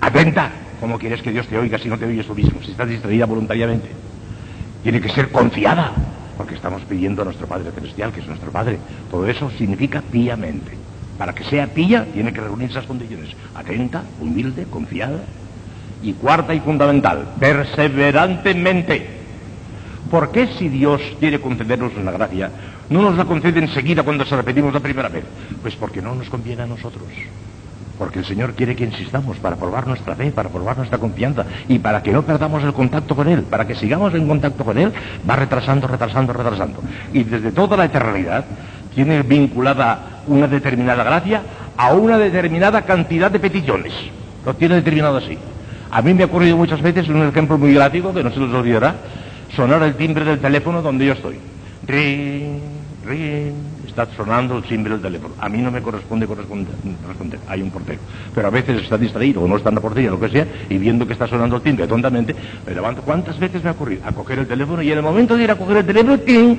atenta, 0.00 0.50
como 0.80 0.98
quieres 0.98 1.20
que 1.22 1.32
Dios 1.32 1.46
te 1.48 1.58
oiga 1.58 1.76
si 1.76 1.88
no 1.88 1.98
te 1.98 2.06
oyes 2.06 2.26
tú 2.26 2.34
mismo, 2.34 2.62
si 2.62 2.70
estás 2.70 2.88
distraída 2.88 3.26
voluntariamente. 3.26 3.88
Tiene 4.82 5.00
que 5.00 5.08
ser 5.10 5.30
confiada, 5.30 5.92
porque 6.36 6.54
estamos 6.54 6.82
pidiendo 6.82 7.22
a 7.22 7.24
nuestro 7.24 7.46
Padre 7.46 7.70
Celestial, 7.72 8.12
que 8.12 8.20
es 8.20 8.26
nuestro 8.26 8.50
Padre. 8.50 8.78
Todo 9.10 9.26
eso 9.26 9.50
significa 9.50 10.02
píamente. 10.02 10.72
Para 11.18 11.34
que 11.34 11.44
sea 11.44 11.66
pía, 11.68 12.06
tiene 12.12 12.32
que 12.32 12.40
reunir 12.40 12.70
esas 12.70 12.86
condiciones. 12.86 13.30
Atenta, 13.54 14.02
humilde, 14.20 14.64
confiada. 14.64 15.20
Y 16.02 16.14
cuarta 16.14 16.52
y 16.54 16.60
fundamental, 16.60 17.34
perseverantemente. 17.38 19.06
¿Por 20.10 20.32
qué 20.32 20.48
si 20.58 20.68
Dios 20.68 21.00
quiere 21.20 21.40
concedernos 21.40 21.92
una 21.96 22.10
gracia, 22.10 22.50
no 22.90 23.02
nos 23.02 23.16
la 23.16 23.24
concede 23.24 23.60
enseguida 23.60 24.02
cuando 24.02 24.24
se 24.24 24.36
repetimos 24.36 24.74
la 24.74 24.80
primera 24.80 25.08
vez? 25.08 25.24
Pues 25.62 25.76
porque 25.76 26.02
no 26.02 26.14
nos 26.14 26.28
conviene 26.28 26.62
a 26.62 26.66
nosotros. 26.66 27.06
Porque 28.02 28.18
el 28.18 28.24
Señor 28.24 28.54
quiere 28.54 28.74
que 28.74 28.82
insistamos 28.82 29.38
para 29.38 29.54
probar 29.54 29.86
nuestra 29.86 30.16
fe, 30.16 30.32
para 30.32 30.48
probar 30.48 30.76
nuestra 30.76 30.98
confianza 30.98 31.46
y 31.68 31.78
para 31.78 32.02
que 32.02 32.10
no 32.10 32.22
perdamos 32.22 32.64
el 32.64 32.72
contacto 32.72 33.14
con 33.14 33.28
Él, 33.28 33.44
para 33.44 33.64
que 33.64 33.76
sigamos 33.76 34.12
en 34.14 34.26
contacto 34.26 34.64
con 34.64 34.76
Él, 34.76 34.92
va 35.30 35.36
retrasando, 35.36 35.86
retrasando, 35.86 36.32
retrasando. 36.32 36.80
Y 37.12 37.22
desde 37.22 37.52
toda 37.52 37.76
la 37.76 37.84
eternidad 37.84 38.44
tiene 38.92 39.22
vinculada 39.22 40.22
una 40.26 40.48
determinada 40.48 41.04
gracia 41.04 41.42
a 41.76 41.92
una 41.92 42.18
determinada 42.18 42.82
cantidad 42.82 43.30
de 43.30 43.38
peticiones. 43.38 43.92
Lo 44.44 44.52
tiene 44.54 44.74
determinado 44.74 45.18
así. 45.18 45.38
A 45.92 46.02
mí 46.02 46.12
me 46.12 46.24
ha 46.24 46.26
ocurrido 46.26 46.56
muchas 46.56 46.82
veces 46.82 47.08
un 47.08 47.22
ejemplo 47.22 47.56
muy 47.56 47.72
gráfico 47.72 48.12
que 48.12 48.24
no 48.24 48.32
se 48.32 48.40
les 48.40 48.52
olvidará, 48.52 48.96
sonar 49.54 49.80
el 49.84 49.94
timbre 49.94 50.24
del 50.24 50.40
teléfono 50.40 50.82
donde 50.82 51.06
yo 51.06 51.12
estoy. 51.12 51.38
Está 53.92 54.08
sonando 54.16 54.56
el 54.56 54.62
timbre 54.62 54.94
del 54.94 55.02
teléfono. 55.02 55.34
A 55.38 55.48
mí 55.50 55.58
no 55.58 55.70
me 55.70 55.82
corresponde 55.82 56.26
responder, 56.26 57.38
hay 57.46 57.60
un 57.60 57.70
portero. 57.70 58.00
Pero 58.34 58.48
a 58.48 58.50
veces 58.50 58.82
está 58.82 58.96
distraído 58.96 59.42
o 59.42 59.48
no 59.48 59.58
está 59.58 59.68
en 59.68 59.74
la 59.74 59.80
portería, 59.82 60.10
lo 60.10 60.18
que 60.18 60.30
sea, 60.30 60.46
y 60.70 60.78
viendo 60.78 61.06
que 61.06 61.12
está 61.12 61.26
sonando 61.26 61.56
el 61.56 61.62
timbre 61.62 61.86
tontamente, 61.86 62.34
me 62.66 62.74
levanto. 62.74 63.02
¿Cuántas 63.02 63.38
veces 63.38 63.62
me 63.62 63.68
ha 63.68 63.72
ocurrido? 63.72 64.02
A 64.06 64.12
coger 64.12 64.38
el 64.38 64.46
teléfono 64.46 64.80
y 64.82 64.90
en 64.90 64.98
el 64.98 65.04
momento 65.04 65.36
de 65.36 65.44
ir 65.44 65.50
a 65.50 65.56
coger 65.56 65.78
el 65.78 65.86
teléfono, 65.86 66.18
¡ting! 66.18 66.56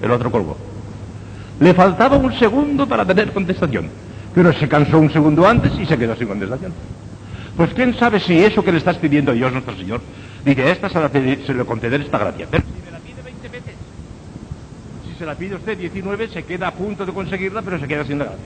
El 0.00 0.10
otro 0.12 0.30
colgó. 0.30 0.56
Le 1.58 1.74
faltaba 1.74 2.16
un 2.16 2.32
segundo 2.38 2.86
para 2.86 3.04
tener 3.04 3.32
contestación, 3.32 3.88
pero 4.32 4.52
se 4.52 4.68
cansó 4.68 4.98
un 4.98 5.10
segundo 5.10 5.46
antes 5.46 5.72
y 5.78 5.84
se 5.84 5.98
quedó 5.98 6.14
sin 6.14 6.28
contestación. 6.28 6.72
Pues 7.56 7.74
quién 7.74 7.98
sabe 7.98 8.20
si 8.20 8.38
eso 8.38 8.64
que 8.64 8.70
le 8.70 8.78
estás 8.78 8.96
pidiendo 8.96 9.32
a 9.32 9.34
Dios 9.34 9.52
nuestro 9.52 9.76
Señor, 9.76 10.00
dice, 10.44 10.70
esta 10.70 10.88
se, 10.88 11.54
le 11.54 11.64
concederá 11.64 12.02
esta 12.02 12.18
gracia 12.18 12.46
se 15.20 15.26
la 15.26 15.34
pide 15.34 15.54
usted 15.54 15.76
19, 15.76 16.28
se 16.28 16.44
queda 16.44 16.68
a 16.68 16.70
punto 16.72 17.04
de 17.04 17.12
conseguirla, 17.12 17.60
pero 17.60 17.78
se 17.78 17.86
queda 17.86 18.06
sin 18.06 18.20
gracia. 18.20 18.38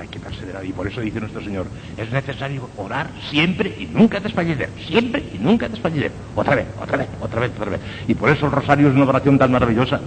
Hay 0.00 0.08
que 0.08 0.18
perseverar 0.18 0.64
y 0.64 0.72
por 0.72 0.86
eso 0.86 1.02
dice 1.02 1.20
nuestro 1.20 1.42
Señor, 1.42 1.66
es 1.98 2.10
necesario 2.10 2.70
orar 2.78 3.10
siempre 3.28 3.76
y 3.78 3.84
nunca 3.84 4.20
desfallecer, 4.20 4.70
siempre 4.88 5.22
y 5.34 5.38
nunca 5.38 5.68
desfallecer. 5.68 6.12
Otra 6.34 6.54
vez, 6.54 6.66
otra 6.80 6.96
vez, 6.96 7.08
otra 7.20 7.40
vez, 7.40 7.50
otra 7.58 7.70
vez. 7.72 7.80
Y 8.08 8.14
por 8.14 8.30
eso 8.30 8.46
el 8.46 8.52
rosario 8.52 8.88
es 8.88 8.94
una 8.94 9.04
oración 9.04 9.38
tan 9.38 9.52
maravillosa, 9.52 10.00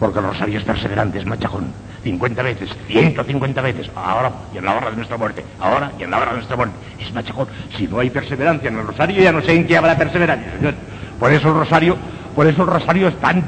porque 0.00 0.18
el 0.18 0.24
rosario 0.24 0.58
es 0.58 0.64
perseverante, 0.64 1.20
es 1.20 1.26
machajón. 1.26 1.66
50 2.02 2.42
veces, 2.42 2.68
150 2.88 3.62
veces, 3.62 3.88
ahora 3.94 4.32
y 4.52 4.58
en 4.58 4.64
la 4.64 4.76
hora 4.76 4.90
de 4.90 4.96
nuestra 4.96 5.16
muerte, 5.16 5.44
ahora 5.60 5.92
y 5.96 6.02
en 6.02 6.10
la 6.10 6.16
hora 6.16 6.30
de 6.30 6.36
nuestra 6.38 6.56
muerte. 6.56 6.74
Es 6.98 7.14
machajón. 7.14 7.46
Si 7.76 7.86
no 7.86 8.00
hay 8.00 8.10
perseverancia 8.10 8.68
en 8.68 8.78
el 8.80 8.86
rosario, 8.88 9.22
ya 9.22 9.30
no 9.30 9.42
sé 9.42 9.54
en 9.54 9.64
qué 9.64 9.76
habrá 9.76 9.96
perseverancia, 9.96 10.50
Señor. 10.56 10.74
Por 11.20 11.32
eso 11.32 11.48
el 11.48 11.54
rosario 11.54 11.96
por 12.36 12.46
eso 12.46 12.64
el 12.64 12.68
rosario 12.68 13.08
es 13.08 13.18
tan, 13.18 13.42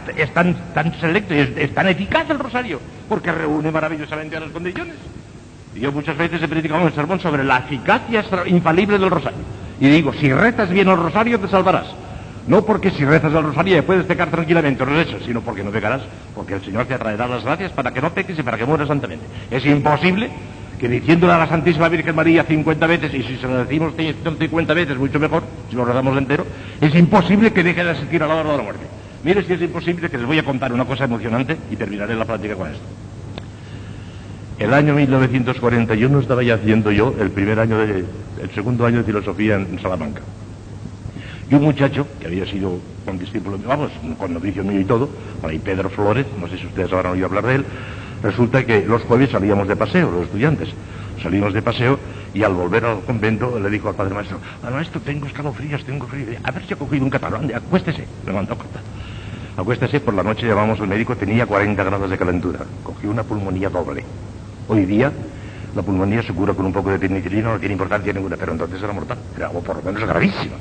selecto 0.99 1.35
y 1.35 1.41
es, 1.41 1.75
tan 1.75 1.89
eficaz 1.89 2.29
el 2.31 2.39
rosario, 2.39 2.81
porque 3.07 3.31
reúne 3.31 3.71
maravillosamente 3.71 4.35
a 4.39 4.41
las 4.41 4.49
condiciones. 4.49 4.95
Y 5.75 5.81
yo 5.81 5.93
muchas 5.93 6.17
veces 6.17 6.43
he 6.43 6.49
predicado 6.49 6.83
un 6.83 6.95
sermón 6.95 7.21
sobre 7.21 7.45
la 7.45 7.59
eficacia 7.59 8.25
infalible 8.47 8.99
del 8.99 9.11
rosario. 9.11 9.41
Y 9.79 9.89
digo, 9.89 10.15
si 10.15 10.33
rezas 10.33 10.71
bien 10.71 10.89
el 10.89 10.97
rosario 10.97 11.39
te 11.39 11.49
salvarás. 11.49 11.89
No 12.47 12.65
porque 12.65 12.91
si 12.91 13.05
rezas 13.05 13.35
el 13.35 13.43
rosario 13.43 13.85
puedes 13.85 14.07
pecar 14.07 14.31
tranquilamente, 14.31 14.87
no 14.87 14.99
es 14.99 15.09
eso, 15.09 15.19
sino 15.23 15.43
porque 15.43 15.63
no 15.63 15.71
pecarás, 15.71 16.01
porque 16.35 16.55
el 16.55 16.65
Señor 16.65 16.87
te 16.87 16.95
atraerá 16.95 17.29
las 17.29 17.45
gracias 17.45 17.71
para 17.73 17.93
que 17.93 18.01
no 18.01 18.15
peques 18.15 18.39
y 18.39 18.43
para 18.43 18.57
que 18.57 18.65
mueras 18.65 18.89
santamente. 18.89 19.27
Es 19.51 19.67
imposible 19.67 20.31
que 20.79 20.89
diciéndole 20.89 21.33
a 21.33 21.39
la 21.39 21.49
Santísima 21.49 21.89
Virgen 21.89 22.15
María 22.15 22.45
50 22.45 22.87
veces, 22.87 23.13
y 23.15 23.23
si 23.23 23.37
se 23.37 23.47
lo 23.47 23.65
decimos 23.65 23.95
50 23.97 24.75
veces, 24.75 24.97
mucho 24.97 25.19
mejor, 25.19 25.43
si 25.69 25.77
lo 25.77 25.85
rezamos 25.85 26.17
entero, 26.17 26.47
es 26.81 26.95
imposible 26.95 27.53
que 27.53 27.63
deje 27.63 27.85
de 27.85 27.91
asistir 27.91 28.23
a 28.23 28.27
la 28.27 28.37
hora 28.37 28.53
de 28.53 28.57
la 28.57 28.63
muerte. 28.63 28.87
Mire 29.25 29.43
si 29.45 29.53
es 29.53 29.61
imposible 29.61 30.09
que 30.09 30.17
les 30.17 30.27
voy 30.27 30.39
a 30.39 30.45
contar 30.45 30.73
una 30.73 30.85
cosa 30.85 31.05
emocionante 31.05 31.57
y 31.71 31.77
terminaré 31.77 32.15
la 32.15 32.25
plática 32.25 32.55
con 32.55 32.69
esto. 32.69 32.85
El 34.59 34.75
año 34.75 34.95
1941 34.95 36.21
estaba 36.21 36.43
ya 36.43 36.55
haciendo 36.55 36.91
yo 36.91 37.15
el 37.21 37.31
primer 37.31 37.61
año 37.61 37.79
de, 37.79 38.05
el 38.43 38.51
segundo 38.55 38.87
año 38.87 38.99
de 38.99 39.05
filosofía 39.05 39.57
en 39.57 39.79
Salamanca. 39.81 40.21
Y 41.51 41.55
un 41.55 41.63
muchacho 41.63 42.07
que 42.21 42.27
había 42.27 42.45
sido 42.45 42.79
con 43.05 43.19
discípulo, 43.19 43.59
vamos, 43.67 43.91
con 44.19 44.35
novicio 44.35 44.63
mío 44.63 44.81
y 44.81 44.85
todo, 44.85 45.09
por 45.41 45.51
ahí 45.51 45.59
Pedro 45.59 45.89
Flores, 45.89 46.27
no 46.39 46.47
sé 46.49 46.59
si 46.59 46.67
ustedes 46.67 46.93
habrán 46.93 47.13
oído 47.13 47.27
hablar 47.27 47.47
de 47.47 47.55
él, 47.55 47.65
Resulta 48.23 48.65
que 48.65 48.85
los 48.85 49.03
jueves 49.03 49.31
salíamos 49.31 49.69
de 49.69 49.77
paseo, 49.77 50.11
los 50.11 50.25
estudiantes. 50.25 50.71
Salimos 51.23 51.53
de 51.53 51.63
paseo 51.63 51.99
y 52.35 52.43
al 52.43 52.55
volver 52.55 52.85
al 52.85 53.01
convento 53.01 53.59
le 53.59 53.71
dijo 53.71 53.89
al 53.89 53.95
padre 53.95 54.15
maestro, 54.15 54.39
ah, 54.63 54.71
maestro, 54.71 55.01
tengo 55.01 55.27
escalofríos, 55.27 55.85
tengo 55.85 56.07
frío. 56.07 56.27
A 56.43 56.51
ver 56.51 56.67
si 56.67 56.75
ha 56.75 56.77
cogido 56.77 57.05
un 57.05 57.11
catalán, 57.11 57.51
acuéstese. 57.55 58.07
Le 58.27 58.33
mandó 58.33 58.57
corta. 58.57 58.81
Acuéstese, 59.57 60.01
por 60.01 60.15
la 60.15 60.23
noche 60.23 60.47
llamamos 60.47 60.81
al 60.81 60.87
médico, 60.87 61.17
tenía 61.17 61.47
40 61.47 61.83
grados 61.83 62.11
de 62.11 62.17
calentura. 62.17 62.61
Cogió 62.83 63.11
una 63.11 63.25
pulmonía 63.25 63.69
doble. 63.69 64.05
Hoy 64.69 64.85
día 64.85 65.13
la 65.75 65.83
pulmonía 65.83 66.23
se 66.23 66.33
cura 66.33 66.55
con 66.55 66.67
un 66.67 66.73
poco 66.73 66.91
de 66.91 66.99
penicilina, 66.99 67.53
no 67.53 67.59
tiene 67.59 67.75
importancia 67.75 68.13
ninguna, 68.13 68.37
pero 68.37 68.53
entonces 68.53 68.83
era 68.83 68.93
mortal. 68.93 69.19
Era 69.37 69.49
por 69.51 69.77
lo 69.77 69.83
menos 69.83 70.09
gravísima. 70.09 70.57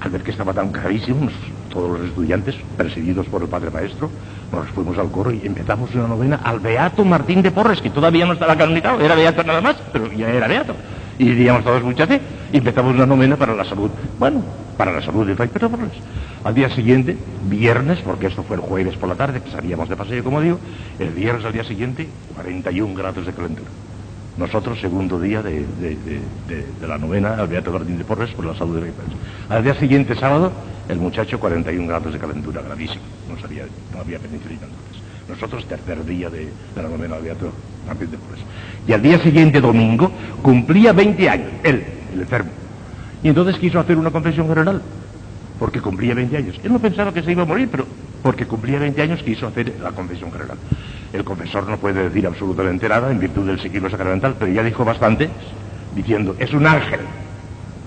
Al 0.00 0.10
ver 0.10 0.22
que 0.22 0.30
estaba 0.30 0.52
tan 0.52 0.72
gravísimo, 0.72 1.28
todos 1.76 2.00
los 2.00 2.08
estudiantes, 2.08 2.54
perseguidos 2.74 3.26
por 3.26 3.42
el 3.42 3.48
padre 3.48 3.70
maestro, 3.70 4.10
nos 4.50 4.66
fuimos 4.68 4.96
al 4.96 5.10
coro 5.10 5.30
y 5.30 5.42
empezamos 5.44 5.94
una 5.94 6.08
novena 6.08 6.40
al 6.42 6.58
Beato 6.58 7.04
Martín 7.04 7.42
de 7.42 7.50
Porres, 7.50 7.82
que 7.82 7.90
todavía 7.90 8.24
no 8.24 8.32
estaba 8.32 8.56
canonizado, 8.56 8.98
era 9.00 9.14
Beato 9.14 9.44
nada 9.44 9.60
más, 9.60 9.76
pero 9.92 10.10
ya 10.10 10.30
era 10.30 10.48
Beato. 10.48 10.74
Y 11.18 11.24
diríamos 11.24 11.64
todos 11.64 11.82
mucha 11.82 12.06
fe. 12.06 12.20
Y 12.52 12.58
empezamos 12.58 12.94
una 12.94 13.06
novena 13.06 13.36
para 13.36 13.54
la 13.54 13.64
salud. 13.64 13.90
Bueno, 14.18 14.42
para 14.76 14.92
la 14.92 15.02
salud 15.02 15.26
de 15.26 15.34
Fray 15.34 15.48
Pedro 15.48 15.70
Porres. 15.70 15.92
Al 16.44 16.54
día 16.54 16.70
siguiente, 16.70 17.16
viernes, 17.44 17.98
porque 18.00 18.26
esto 18.26 18.42
fue 18.42 18.56
el 18.56 18.62
jueves 18.62 18.96
por 18.96 19.08
la 19.08 19.14
tarde, 19.14 19.42
que 19.42 19.50
salíamos 19.50 19.88
de 19.88 19.96
paseo, 19.96 20.24
como 20.24 20.40
digo, 20.40 20.58
el 20.98 21.10
viernes 21.10 21.44
al 21.44 21.52
día 21.52 21.64
siguiente, 21.64 22.08
41 22.34 22.94
grados 22.94 23.26
de 23.26 23.32
calentura. 23.32 23.68
Nosotros, 24.36 24.78
segundo 24.80 25.18
día 25.18 25.40
de, 25.42 25.64
la 26.86 26.98
novena 26.98 27.36
al 27.36 27.48
Beato 27.48 27.72
Martín 27.72 27.96
de 27.96 28.04
Porres 28.04 28.30
por 28.32 28.44
la 28.44 28.54
salud 28.54 28.74
de 28.74 28.92
Pedro. 28.92 29.16
Al 29.48 29.64
día 29.64 29.74
siguiente, 29.74 30.14
sábado, 30.14 30.52
el 30.88 30.98
muchacho 30.98 31.40
41 31.40 31.88
grados 31.88 32.12
de 32.12 32.18
calentura, 32.18 32.60
gravísimo. 32.60 33.00
No, 33.30 33.40
sabía, 33.40 33.64
no 33.94 34.00
había 34.00 34.18
penicilina 34.18 34.66
entonces. 34.66 35.02
Nosotros, 35.26 35.64
tercer 35.64 36.04
día 36.04 36.28
de, 36.28 36.48
la 36.76 36.82
novena 36.82 37.16
al 37.16 37.22
Beato 37.22 37.50
Martín 37.86 38.10
de 38.10 38.18
Porres. 38.18 38.40
Y 38.86 38.92
al 38.92 39.00
día 39.00 39.18
siguiente, 39.20 39.60
domingo, 39.60 40.12
cumplía 40.42 40.92
20 40.92 41.30
años, 41.30 41.48
él, 41.64 41.84
el 42.12 42.20
enfermo. 42.20 42.50
Y 43.22 43.28
entonces 43.28 43.56
quiso 43.56 43.80
hacer 43.80 43.96
una 43.96 44.10
confesión 44.10 44.48
general, 44.48 44.82
porque 45.58 45.80
cumplía 45.80 46.14
20 46.14 46.36
años. 46.36 46.60
Él 46.62 46.72
no 46.72 46.78
pensaba 46.78 47.12
que 47.12 47.22
se 47.22 47.32
iba 47.32 47.42
a 47.42 47.46
morir, 47.46 47.68
pero 47.70 47.86
porque 48.22 48.44
cumplía 48.44 48.78
20 48.78 49.00
años 49.00 49.22
quiso 49.22 49.46
hacer 49.46 49.76
la 49.82 49.92
confesión 49.92 50.30
general. 50.30 50.58
El 51.16 51.24
confesor 51.24 51.66
no 51.66 51.78
puede 51.78 52.10
decir 52.10 52.26
absolutamente 52.26 52.86
nada 52.90 53.10
en 53.10 53.18
virtud 53.18 53.46
del 53.46 53.58
sigilo 53.58 53.88
sacramental, 53.88 54.34
pero 54.38 54.52
ya 54.52 54.62
dijo 54.62 54.84
bastante 54.84 55.30
diciendo, 55.94 56.36
es 56.38 56.52
un 56.52 56.66
ángel. 56.66 57.00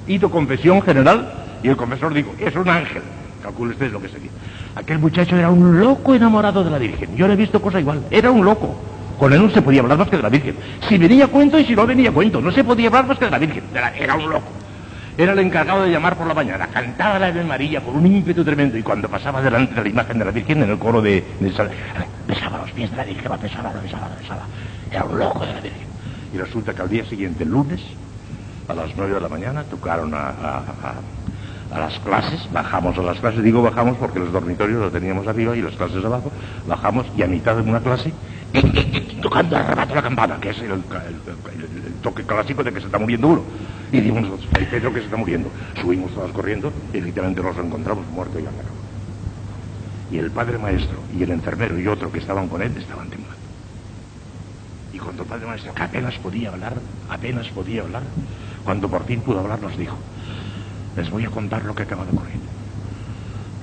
Hizo 0.08 0.32
confesión 0.32 0.82
general 0.82 1.32
y 1.62 1.68
el 1.68 1.78
confesor 1.78 2.12
dijo, 2.12 2.34
es 2.39 2.56
un 2.56 2.68
ángel. 2.68 3.04
Calcule 3.44 3.74
usted 3.74 3.92
lo 3.92 4.02
que 4.02 4.10
sería. 4.10 4.32
Aquel 4.76 4.98
muchacho 4.98 5.38
era 5.38 5.52
un 5.52 5.80
loco 5.80 6.15
enamorado 6.15 6.63
de 6.63 6.72
la 6.72 6.80
Virgen. 6.80 7.15
Yo 7.15 7.28
le 7.28 7.36
he 7.36 7.38
visto 7.38 7.62
cosa 7.62 7.80
igual. 7.80 8.02
Era 8.10 8.32
un 8.32 8.44
loco. 8.44 8.76
Con 9.20 9.32
él 9.32 9.44
no 9.44 9.52
se 9.52 9.62
podía 9.62 9.82
hablar 9.82 10.00
más 10.00 10.10
que 10.10 10.18
de 10.18 10.24
la 10.24 10.30
Virgen. 10.30 10.56
Si 10.88 10.98
venía 10.98 11.28
cuento 11.28 11.60
y 11.60 11.65
si 11.65 11.76
no 11.76 11.86
venía 11.86 12.12
cuento. 12.12 12.42
No 12.42 12.52
se 12.52 12.63
podía 12.63 12.88
hablar 12.88 13.06
más 13.06 13.20
que 13.20 13.26
de 13.26 13.32
la 13.32 13.38
Virgen. 13.38 13.63
Era 13.96 14.15
un 14.15 14.28
loco. 14.28 14.48
Era 15.19 15.34
el 15.34 15.39
encargado 15.39 15.84
de 15.84 15.91
llamar 15.91 16.15
por 16.15 16.27
la 16.27 16.34
mañana. 16.34 16.67
Cantaba 16.67 17.19
la 17.19 17.25
Ave 17.27 17.43
María 17.43 17.82
con 17.82 17.93
un 17.93 18.08
ímpetu 18.08 18.41
tremendo. 18.45 18.77
Y 18.77 18.84
cuando 18.84 19.10
pasaba 19.10 19.41
delante 19.41 19.75
de 19.75 19.84
la 19.84 19.89
imagen 19.89 20.17
de 20.17 20.23
la 20.23 20.32
Virgen 20.32 20.63
en 20.63 20.69
el 20.69 20.79
coro 20.79 21.01
de, 21.01 21.21
de 21.41 21.69
besaba 22.25 22.60
los 22.60 22.71
pies 22.71 22.89
de 22.89 22.95
la 22.95 23.03
Virgen, 23.03 23.29
la 23.29 23.36
besaba, 23.36 23.73
la 23.73 23.82
besaba, 23.82 24.08
la 24.08 24.15
besaba. 24.15 24.43
Era 24.89 25.03
un 25.03 25.19
loco 25.19 25.45
de 25.45 25.53
la 25.53 25.60
Virgen. 25.60 25.88
Y 26.34 26.38
resulta 26.38 26.73
que 26.73 26.82
al 26.84 26.88
día 26.88 27.03
siguiente, 27.03 27.43
el 27.43 27.49
lunes, 27.49 27.82
a 28.69 28.73
las 28.73 28.95
nueve 28.95 29.13
de 29.15 29.19
la 29.19 29.27
mañana, 29.27 29.63
tocaron 29.65 30.13
a, 30.13 30.29
a 31.71 31.79
las 31.79 31.99
clases, 31.99 32.49
bajamos 32.53 32.97
a 32.97 33.01
las 33.01 33.19
clases, 33.19 33.43
digo 33.43 33.62
bajamos 33.62 33.97
porque 33.97 34.19
los 34.19 34.32
dormitorios 34.32 34.79
los 34.79 34.93
teníamos 34.93 35.27
arriba 35.27 35.53
y 35.53 35.62
las 35.62 35.75
clases 35.75 36.03
abajo, 36.03 36.32
bajamos 36.65 37.05
y 37.17 37.23
a 37.23 37.27
mitad 37.27 37.58
de 37.58 37.69
una 37.69 37.82
clase 37.82 38.13
tocando 39.22 39.58
el 39.58 39.66
rebato 39.66 39.96
la 39.96 40.02
campana, 40.02 40.40
que 40.40 40.50
es 40.50 40.58
el, 40.60 40.82
toque 42.02 42.24
clásico 42.24 42.64
de 42.64 42.74
que 42.74 42.80
se 42.80 42.86
está 42.88 42.98
muriendo 42.98 43.28
uno. 43.28 43.44
Y 43.92 44.00
dimos 44.02 44.26
hay 44.56 44.66
Pedro 44.66 44.94
que 44.94 45.00
se 45.00 45.06
está 45.06 45.18
muriendo. 45.18 45.50
Subimos 45.82 46.14
todos 46.14 46.32
corriendo 46.32 46.72
y 46.94 46.98
efectivamente 46.98 47.42
nos 47.42 47.58
encontramos 47.58 48.08
muerto 48.08 48.40
y 48.40 48.44
acabado. 48.44 48.80
Y 50.12 50.18
el 50.18 50.32
padre 50.32 50.58
maestro 50.58 51.00
y 51.18 51.24
el 51.24 51.32
enfermero 51.32 51.80
y 51.80 51.88
otro 51.88 52.12
que 52.12 52.20
estaban 52.20 52.48
con 52.48 52.62
él 52.62 52.76
estaban 52.78 53.10
temblando. 53.10 53.38
Y 54.94 54.98
cuando 54.98 55.24
el 55.24 55.30
padre 55.30 55.46
maestro, 55.46 55.74
que 55.74 55.84
apenas 55.84 56.16
podía 56.16 56.50
hablar, 56.50 56.74
apenas 57.10 57.48
podía 57.50 57.84
hablar, 57.84 58.04
cuando 58.64 58.90
por 58.90 59.06
fin 59.06 59.22
pudo 59.22 59.40
hablar, 59.40 59.62
nos 59.62 59.78
dijo, 59.78 59.96
les 60.96 61.10
voy 61.10 61.26
a 61.26 61.30
contar 61.30 61.64
lo 61.64 61.76
que 61.76 61.84
acaba 61.84 62.06
de 62.06 62.12
ocurrir. 62.12 62.40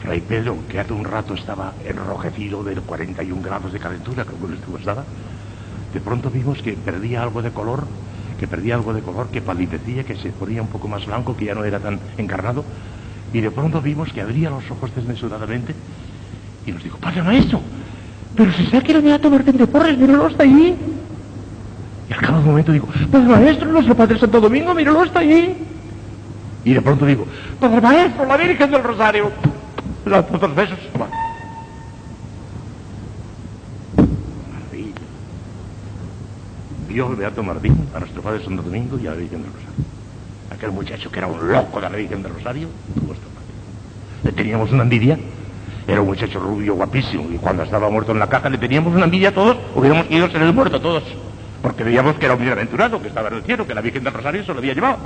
Fray 0.07 0.21
Pedro, 0.21 0.57
que 0.69 0.79
hace 0.79 0.93
un 0.93 1.03
rato 1.03 1.35
estaba 1.35 1.73
enrojecido 1.85 2.63
de 2.63 2.77
41 2.77 3.43
grados 3.43 3.73
de 3.73 3.81
calentura, 3.81 4.25
que 4.25 4.55
estuvo 4.55 4.79
estaba, 4.79 5.03
de 5.93 6.01
pronto 6.01 6.31
vimos 6.31 6.63
que 6.63 6.75
perdía 6.75 7.25
algo 7.25 7.43
de 7.43 7.51
color, 7.51 7.89
que 8.39 8.47
perdía 8.47 8.77
algo 8.77 8.95
de 8.95 9.03
color, 9.03 9.27
que 9.31 9.43
palidecía, 9.43 10.05
que 10.05 10.15
se 10.15 10.31
ponía 10.31 10.63
un 10.63 10.69
poco 10.69 10.87
más 10.87 11.05
blanco, 11.07 11.37
que 11.37 11.47
ya 11.47 11.57
no 11.57 11.65
era 11.65 11.81
tan 11.81 11.99
encarnado, 12.19 12.65
y 13.33 13.41
de 13.41 13.51
pronto 13.51 13.83
vimos 13.83 14.13
que 14.13 14.21
abría 14.21 14.49
los 14.49 14.71
ojos 14.71 14.95
desmesuradamente 14.95 15.75
y 16.65 16.71
nos 16.71 16.85
dijo, 16.85 16.99
Padre 16.99 17.25
Maestro, 17.25 17.61
pero 18.37 18.53
si 18.53 18.63
está 18.63 18.79
aquí 18.79 18.93
el 18.93 19.03
Beato 19.03 19.29
Martín 19.29 19.57
de 19.57 19.67
Porres, 19.67 19.99
míralo, 19.99 20.29
está 20.29 20.45
ahí. 20.45 20.77
Y 22.09 22.13
al 22.13 22.21
cabo 22.21 22.35
de 22.35 22.45
un 22.45 22.51
momento 22.51 22.71
digo, 22.71 22.87
Padre 23.11 23.27
Maestro, 23.27 23.73
nuestro 23.73 23.97
Padre 23.97 24.21
Santo 24.21 24.41
Domingo, 24.41 24.73
míralo, 24.73 25.03
está 25.03 25.19
ahí. 25.19 25.67
Y 26.65 26.75
de 26.75 26.81
pronto 26.81 27.05
digo, 27.05 27.27
Padre 27.59 27.81
Maestro, 27.81 28.25
la 28.25 28.37
Virgen 28.37 28.71
del 28.71 28.85
Rosario 28.85 29.56
los 30.07 30.41
dos 30.41 30.55
besos. 30.55 30.79
Maravilla. 34.53 34.95
Vio 36.89 37.11
el 37.11 37.17
Beato 37.17 37.43
Martín 37.43 37.89
a 37.95 37.99
nuestro 37.99 38.23
Padre 38.23 38.45
Santo 38.45 38.63
Domingo 38.63 38.99
y 38.99 39.07
a 39.07 39.11
la 39.11 39.17
Virgen 39.17 39.43
del 39.43 39.53
Rosario. 39.53 39.85
Aquel 40.51 40.71
muchacho 40.71 41.11
que 41.11 41.19
era 41.19 41.27
un 41.27 41.53
loco 41.53 41.81
de 41.81 41.91
la 41.91 41.97
Virgen 41.97 42.23
del 42.23 42.33
Rosario, 42.35 42.69
tuvo 42.95 43.13
esta 43.13 43.27
Le 44.23 44.33
teníamos 44.33 44.71
una 44.71 44.85
envidia. 44.85 45.19
Era 45.89 46.01
un 46.01 46.07
muchacho 46.09 46.41
rubio, 46.41 46.75
guapísimo, 46.75 47.29
y 47.33 47.37
cuando 47.39 47.63
estaba 47.63 47.89
muerto 47.89 48.11
en 48.11 48.19
la 48.19 48.29
caja 48.29 48.49
le 48.49 48.59
teníamos 48.59 48.93
una 48.95 49.05
envidia 49.05 49.29
a 49.29 49.33
todos, 49.33 49.57
hubiéramos 49.75 50.11
ido 50.11 50.29
ser 50.29 50.43
el 50.43 50.53
muerto 50.53 50.81
todos, 50.81 51.05
porque 51.63 51.85
veíamos 51.85 52.17
que 52.17 52.25
era 52.25 52.35
un 52.35 52.41
bienaventurado, 52.41 53.01
que 53.01 53.07
estaba 53.07 53.29
en 53.29 53.35
el 53.35 53.43
cielo, 53.45 53.69
que 53.69 53.75
la 53.75 53.83
Virgen 53.83 54.03
del 54.03 54.13
Rosario 54.13 54.45
se 54.45 54.53
lo 54.53 54.59
había 54.59 54.75
llevado. 54.75 54.99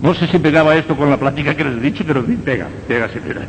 No 0.00 0.14
sé 0.14 0.26
si 0.26 0.38
pegaba 0.38 0.76
esto 0.76 0.94
con 0.96 1.08
la 1.08 1.16
plática 1.16 1.54
que 1.54 1.64
les 1.64 1.78
he 1.78 1.80
dicho, 1.80 2.04
pero 2.06 2.24
pega, 2.24 2.68
pega, 2.86 3.08
sí 3.08 3.18
pega. 3.18 3.42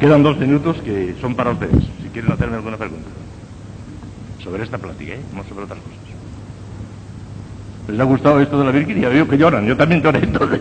Quedan 0.00 0.22
dos 0.22 0.38
minutos 0.38 0.78
que 0.82 1.14
son 1.20 1.34
para 1.34 1.50
ustedes, 1.50 1.84
si 2.02 2.08
quieren 2.08 2.32
hacerme 2.32 2.56
alguna 2.56 2.76
pregunta. 2.76 3.08
Sobre 4.42 4.62
esta 4.62 4.78
plática, 4.78 5.12
¿eh? 5.12 5.20
no 5.34 5.44
sobre 5.44 5.64
otras 5.64 5.78
cosas. 5.80 5.98
¿Les 7.88 8.00
ha 8.00 8.04
gustado 8.04 8.40
esto 8.40 8.58
de 8.58 8.64
la 8.64 8.70
Virgen? 8.70 9.00
Ya 9.00 9.08
veo 9.08 9.28
que 9.28 9.36
lloran, 9.36 9.66
yo 9.66 9.76
también 9.76 10.02
lloré 10.02 10.20
entonces. 10.20 10.60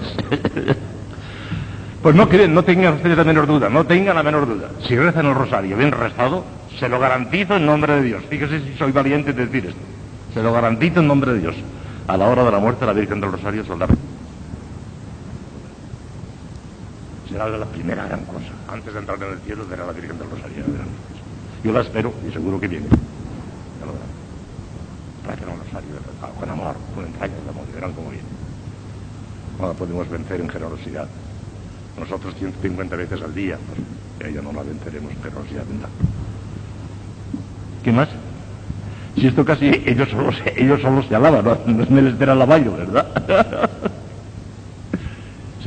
pues 2.01 2.15
no 2.15 2.27
creen, 2.27 2.53
no 2.53 2.63
tengan 2.63 2.95
ustedes 2.95 3.17
la 3.17 3.23
menor 3.23 3.47
duda, 3.47 3.69
no 3.69 3.85
tengan 3.85 4.15
la 4.15 4.23
menor 4.23 4.47
duda. 4.47 4.71
Si 4.87 4.97
rezan 4.97 5.25
el 5.25 5.35
rosario 5.35 5.77
bien 5.77 5.91
rezado, 5.91 6.43
se 6.79 6.89
lo 6.89 6.99
garantizo 6.99 7.55
en 7.55 7.65
nombre 7.65 7.95
de 7.95 8.01
Dios. 8.01 8.23
Fíjese 8.29 8.59
si 8.61 8.77
soy 8.77 8.91
valiente 8.91 9.31
de 9.31 9.45
decir 9.45 9.67
esto. 9.67 9.81
Se 10.33 10.43
lo 10.43 10.51
garantizo 10.51 10.99
en 10.99 11.07
nombre 11.07 11.33
de 11.33 11.39
Dios. 11.39 11.55
A 12.07 12.17
la 12.17 12.27
hora 12.27 12.43
de 12.43 12.51
la 12.51 12.59
muerte 12.59 12.85
la 12.85 12.93
Virgen 12.93 13.21
del 13.21 13.31
Rosario 13.31 13.63
soldado 13.65 13.95
será 17.37 17.57
la 17.57 17.65
primera 17.65 18.07
gran 18.07 18.25
cosa. 18.25 18.49
Antes 18.67 18.93
de 18.93 18.99
entrar 18.99 19.21
en 19.21 19.33
el 19.33 19.39
cielo 19.39 19.65
verá 19.67 19.85
la 19.85 19.91
Virgen 19.93 20.17
del 20.17 20.29
Rosario. 20.29 20.63
Yo 21.63 21.71
la 21.71 21.81
espero 21.81 22.11
y 22.27 22.31
seguro 22.31 22.59
que 22.59 22.67
viene. 22.67 22.87
Ya 22.87 23.85
lo 23.85 23.93
verán. 23.93 25.53
Un 25.53 25.59
rosario 25.59 25.89
con 26.39 26.49
amor, 26.49 26.75
con 26.95 27.05
entrañas 27.05 27.43
de 27.43 27.49
amor, 27.49 27.65
y 27.69 27.75
verán 27.75 27.93
cómo 27.93 28.09
viene. 28.09 28.27
No 29.59 29.67
la 29.67 29.73
podemos 29.73 30.09
vencer 30.09 30.41
en 30.41 30.49
generosidad. 30.49 31.07
Nosotros 31.99 32.33
150 32.35 32.95
veces 32.95 33.21
al 33.21 33.35
día, 33.35 33.57
pues 33.67 34.31
ella 34.31 34.41
no 34.41 34.51
la 34.51 34.63
venceremos 34.63 35.11
en 35.11 35.21
generosidad 35.21 35.65
mental. 35.65 35.89
¿Qué 37.83 37.91
más? 37.91 38.09
Si 39.15 39.27
esto 39.27 39.45
casi 39.45 39.67
ellos 39.85 40.09
solo 40.09 40.31
ellos 40.55 40.81
solo 40.81 41.03
se 41.03 41.15
alaban, 41.15 41.43
no, 41.43 41.57
no 41.67 41.83
es 41.83 41.89
menester 41.89 42.29
alaballo, 42.29 42.77
¿verdad? 42.77 43.91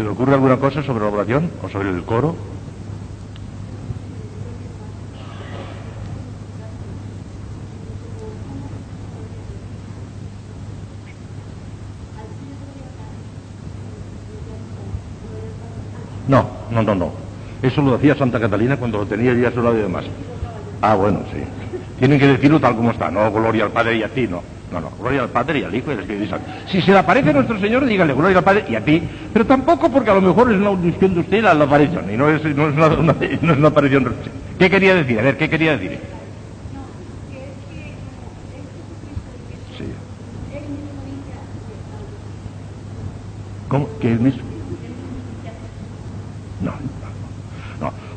¿Se 0.00 0.04
le 0.04 0.12
ocurre 0.12 0.32
alguna 0.32 0.56
cosa 0.56 0.82
sobre 0.82 1.04
la 1.04 1.10
oración 1.10 1.50
o 1.62 1.68
sobre 1.68 1.90
el 1.90 2.02
coro? 2.04 2.34
No, 16.28 16.48
no, 16.70 16.82
no, 16.82 16.94
no. 16.94 17.12
Eso 17.60 17.82
lo 17.82 17.98
decía 17.98 18.14
Santa 18.14 18.40
Catalina 18.40 18.78
cuando 18.78 18.96
lo 18.96 19.06
tenía 19.06 19.34
ya 19.34 19.48
a 19.48 19.52
su 19.52 19.60
lado 19.60 19.76
y 19.78 19.82
demás. 19.82 20.06
Ah, 20.80 20.94
bueno, 20.94 21.20
sí. 21.30 21.42
Tienen 21.98 22.18
que 22.18 22.26
decirlo 22.26 22.58
tal 22.58 22.74
como 22.74 22.92
está, 22.92 23.10
no 23.10 23.30
gloria 23.30 23.64
al 23.64 23.70
Padre 23.70 23.98
y 23.98 24.02
a 24.02 24.08
no. 24.30 24.59
No, 24.70 24.80
no, 24.80 24.90
gloria 25.00 25.22
al 25.22 25.30
Padre 25.30 25.58
y 25.58 25.64
al 25.64 25.74
Hijo 25.74 25.90
y 25.90 25.94
al 25.94 26.00
Espíritu 26.00 26.30
Santo. 26.30 26.48
Si 26.68 26.80
se 26.80 26.92
le 26.92 26.98
aparece 26.98 27.30
a 27.30 27.32
nuestro 27.32 27.58
Señor, 27.58 27.84
dígale 27.86 28.14
gloria 28.14 28.38
al 28.38 28.44
Padre 28.44 28.64
y 28.68 28.76
a 28.76 28.84
ti, 28.84 29.02
pero 29.32 29.44
tampoco 29.44 29.90
porque 29.90 30.10
a 30.10 30.14
lo 30.14 30.20
mejor 30.20 30.52
es 30.52 30.58
una 30.58 30.68
audición 30.68 31.14
de 31.14 31.20
usted 31.20 31.42
la, 31.42 31.54
la 31.54 31.64
aparición, 31.64 32.08
y 32.12 32.16
no 32.16 32.28
es, 32.28 32.44
no 32.44 32.68
es, 32.68 32.76
una, 32.76 32.88
no 32.88 33.52
es 33.52 33.58
una 33.58 33.68
aparición. 33.68 34.14
¿Qué 34.58 34.70
quería 34.70 34.94
decir? 34.94 35.18
A 35.18 35.22
ver, 35.22 35.36
¿qué 35.36 35.50
quería 35.50 35.76
decir? 35.76 35.98
Sí. 39.76 39.84
¿Cómo? 43.68 43.88
¿Que 44.00 44.12
es 44.12 44.20
mismo? 44.20 44.42
No 46.60 46.89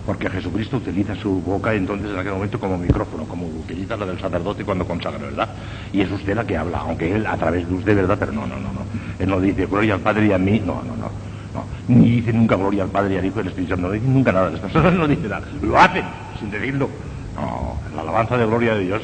porque 0.06 0.30
Jesucristo 0.30 0.78
utiliza 0.78 1.16
su 1.16 1.42
boca 1.42 1.74
entonces 1.74 2.12
en 2.12 2.20
aquel 2.20 2.34
momento 2.34 2.60
como 2.60 2.78
micrófono, 2.78 3.24
como 3.24 3.46
utiliza 3.48 3.96
la 3.96 4.06
del 4.06 4.20
sacerdote 4.20 4.66
cuando 4.66 4.86
consagra, 4.86 5.20
¿verdad? 5.20 5.50
Y 5.94 6.02
es 6.02 6.12
usted 6.12 6.36
la 6.36 6.46
que 6.46 6.58
habla, 6.58 6.80
aunque 6.80 7.14
él 7.16 7.26
a 7.26 7.38
través 7.38 7.68
de 7.68 7.74
usted, 7.74 7.96
¿verdad? 7.96 8.18
Pero 8.20 8.34
no, 8.34 8.42
no, 8.46 8.56
no, 8.56 8.74
no. 8.74 8.82
Él 9.18 9.30
no 9.30 9.40
dice 9.40 9.66
gloria 9.66 9.94
al 9.94 10.02
Padre 10.02 10.28
y 10.28 10.34
a 10.34 10.38
mí, 10.38 10.62
no, 10.66 10.82
no, 10.84 10.96
no. 10.98 11.34
Ni 11.88 12.12
dice 12.12 12.34
nunca 12.34 12.56
gloria 12.56 12.84
al 12.84 12.90
Padre 12.90 13.16
y 13.16 13.18
al 13.18 13.26
Hijo 13.26 13.42
y 13.42 13.48
Espíritu 13.48 13.72
Santo, 13.72 13.88
no 13.88 13.94
dice 13.94 14.08
nunca 14.08 14.32
nada 14.32 14.52
estas 14.54 14.72
cosas, 14.74 14.94
no 14.94 15.08
dice 15.08 15.28
nada. 15.28 15.46
Lo 15.62 15.78
hacen 15.78 16.04
sin 16.40 16.52
decirlo. 16.52 16.90
No, 17.36 17.78
la 17.96 18.02
alabanza 18.02 18.38
de 18.38 18.46
gloria 18.46 18.76
de 18.76 18.86
Dios 18.86 19.02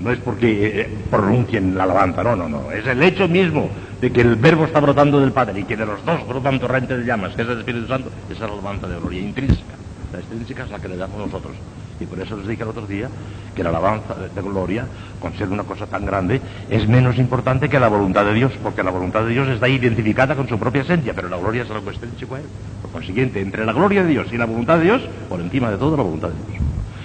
No 0.00 0.10
es 0.10 0.18
porque 0.18 0.80
eh, 0.80 0.98
pronuncien 1.12 1.76
la 1.76 1.84
alabanza, 1.84 2.24
no, 2.24 2.34
no, 2.36 2.48
no. 2.48 2.72
Es 2.72 2.86
el 2.86 3.02
hecho 3.02 3.28
mismo 3.28 3.68
de 4.00 4.10
que 4.10 4.20
el 4.20 4.36
verbo 4.36 4.64
está 4.64 4.80
brotando 4.80 5.20
del 5.20 5.32
Padre 5.32 5.60
y 5.60 5.64
que 5.64 5.76
de 5.76 5.86
los 5.86 6.04
dos 6.04 6.26
brotan 6.26 6.58
torrentes 6.58 6.98
de 6.98 7.04
llamas, 7.04 7.34
que 7.34 7.42
es 7.42 7.48
el 7.48 7.58
Espíritu 7.58 7.86
Santo, 7.86 8.10
esa 8.30 8.44
es 8.44 8.50
la 8.50 8.54
alabanza 8.54 8.88
de 8.88 8.98
gloria 8.98 9.20
intrínseca. 9.20 9.74
La 10.12 10.18
extrínseca 10.18 10.64
es 10.64 10.70
la 10.70 10.78
que 10.78 10.88
le 10.88 10.96
damos 10.96 11.18
nosotros. 11.18 11.54
Y 12.00 12.06
por 12.06 12.18
eso 12.20 12.36
les 12.36 12.46
dije 12.46 12.62
el 12.62 12.68
otro 12.68 12.86
día 12.86 13.08
que 13.54 13.62
la 13.62 13.70
alabanza 13.70 14.14
de 14.14 14.40
gloria, 14.40 14.86
con 15.20 15.36
ser 15.36 15.48
una 15.48 15.64
cosa 15.64 15.86
tan 15.86 16.06
grande, 16.06 16.40
es 16.70 16.86
menos 16.88 17.18
importante 17.18 17.68
que 17.68 17.80
la 17.80 17.88
voluntad 17.88 18.24
de 18.24 18.34
Dios, 18.34 18.52
porque 18.62 18.82
la 18.82 18.90
voluntad 18.90 19.24
de 19.24 19.30
Dios 19.30 19.48
está 19.48 19.68
identificada 19.68 20.36
con 20.36 20.48
su 20.48 20.58
propia 20.58 20.82
esencia, 20.82 21.12
pero 21.12 21.28
la 21.28 21.36
gloria 21.36 21.64
es 21.64 21.70
algo 21.70 21.90
extrínseco 21.90 22.36
a 22.36 22.40
él. 22.40 22.46
Por 22.82 22.92
consiguiente, 22.92 23.40
entre 23.40 23.66
la 23.66 23.72
gloria 23.72 24.04
de 24.04 24.10
Dios 24.10 24.28
y 24.32 24.38
la 24.38 24.46
voluntad 24.46 24.78
de 24.78 24.84
Dios, 24.84 25.02
por 25.28 25.40
encima 25.40 25.70
de 25.70 25.76
todo 25.76 25.96
la 25.96 26.04
voluntad 26.04 26.28
de 26.28 26.52
Dios. 26.52 26.62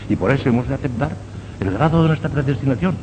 Y 0.10 0.16
por 0.16 0.32
eso 0.32 0.48
hemos 0.48 0.68
de 0.68 0.76
aceptar 0.76 1.12
el 1.60 1.72
grado 1.72 2.04
de 2.04 2.10
nuestra 2.10 2.30
predestinación. 2.30 2.96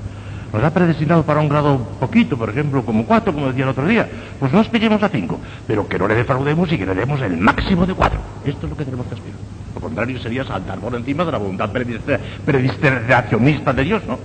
Nos 0.52 0.64
ha 0.64 0.74
predestinado 0.74 1.22
para 1.22 1.40
un 1.40 1.48
grado 1.48 1.78
poquito, 2.00 2.36
por 2.36 2.50
ejemplo, 2.50 2.84
como 2.84 3.04
cuatro, 3.04 3.32
como 3.32 3.48
decía 3.48 3.64
el 3.64 3.70
otro 3.70 3.86
día. 3.86 4.08
Pues 4.38 4.52
no 4.52 4.58
aspiremos 4.58 5.02
a 5.02 5.08
cinco, 5.08 5.38
pero 5.66 5.88
que 5.88 5.98
no 5.98 6.08
le 6.08 6.14
defraudemos 6.14 6.70
y 6.72 6.78
que 6.78 6.86
le 6.86 6.94
demos 6.94 7.20
el 7.20 7.36
máximo 7.36 7.86
de 7.86 7.94
cuatro. 7.94 8.18
Esto 8.44 8.66
es 8.66 8.70
lo 8.70 8.76
que 8.76 8.84
tenemos 8.84 9.06
que 9.06 9.14
aspirar. 9.14 9.59
Lo 9.74 9.80
contrario 9.80 10.18
sería 10.18 10.44
saltar 10.44 10.78
por 10.78 10.94
encima 10.94 11.24
de 11.24 11.32
la 11.32 11.38
voluntad 11.38 11.70
predestinacionista 11.70 13.72
de 13.72 13.84
Dios, 13.84 14.02
¿no? 14.06 14.18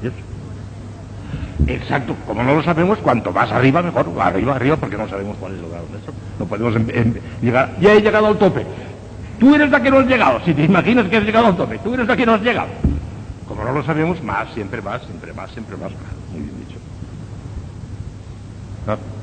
Dios. 0.00 0.14
Exacto, 1.66 2.16
como 2.26 2.42
no 2.42 2.54
lo 2.54 2.62
sabemos, 2.62 2.98
cuanto 2.98 3.32
más 3.32 3.50
arriba 3.50 3.82
mejor, 3.82 4.06
arriba, 4.20 4.56
arriba, 4.56 4.76
porque 4.76 4.96
no 4.96 5.08
sabemos 5.08 5.36
cuál 5.38 5.54
es 5.54 5.58
el 5.58 5.68
grado 5.68 5.86
de 5.92 5.98
eso. 5.98 6.12
No 6.38 6.46
podemos 6.46 6.74
em, 6.76 6.86
em, 6.90 7.14
llegar, 7.42 7.76
ya 7.80 7.94
he 7.94 8.00
llegado 8.00 8.26
al 8.26 8.38
tope. 8.38 8.64
Tú 9.38 9.54
eres 9.54 9.70
la 9.70 9.82
que 9.82 9.90
no 9.90 9.98
has 9.98 10.06
llegado, 10.06 10.40
si 10.44 10.54
te 10.54 10.64
imaginas 10.64 11.08
que 11.08 11.16
has 11.16 11.24
llegado 11.24 11.46
al 11.46 11.56
tope, 11.56 11.78
tú 11.78 11.94
eres 11.94 12.06
la 12.06 12.16
que 12.16 12.26
no 12.26 12.34
has 12.34 12.42
llegado. 12.42 12.68
Como 13.46 13.64
no 13.64 13.72
lo 13.72 13.84
sabemos, 13.84 14.22
más, 14.22 14.52
siempre 14.54 14.80
más, 14.80 15.02
siempre 15.02 15.32
más, 15.32 15.50
siempre 15.50 15.76
más. 15.76 15.90
Muy 16.32 16.42
bien 16.42 16.54
dicho. 16.60 16.78
¿No? 18.86 19.19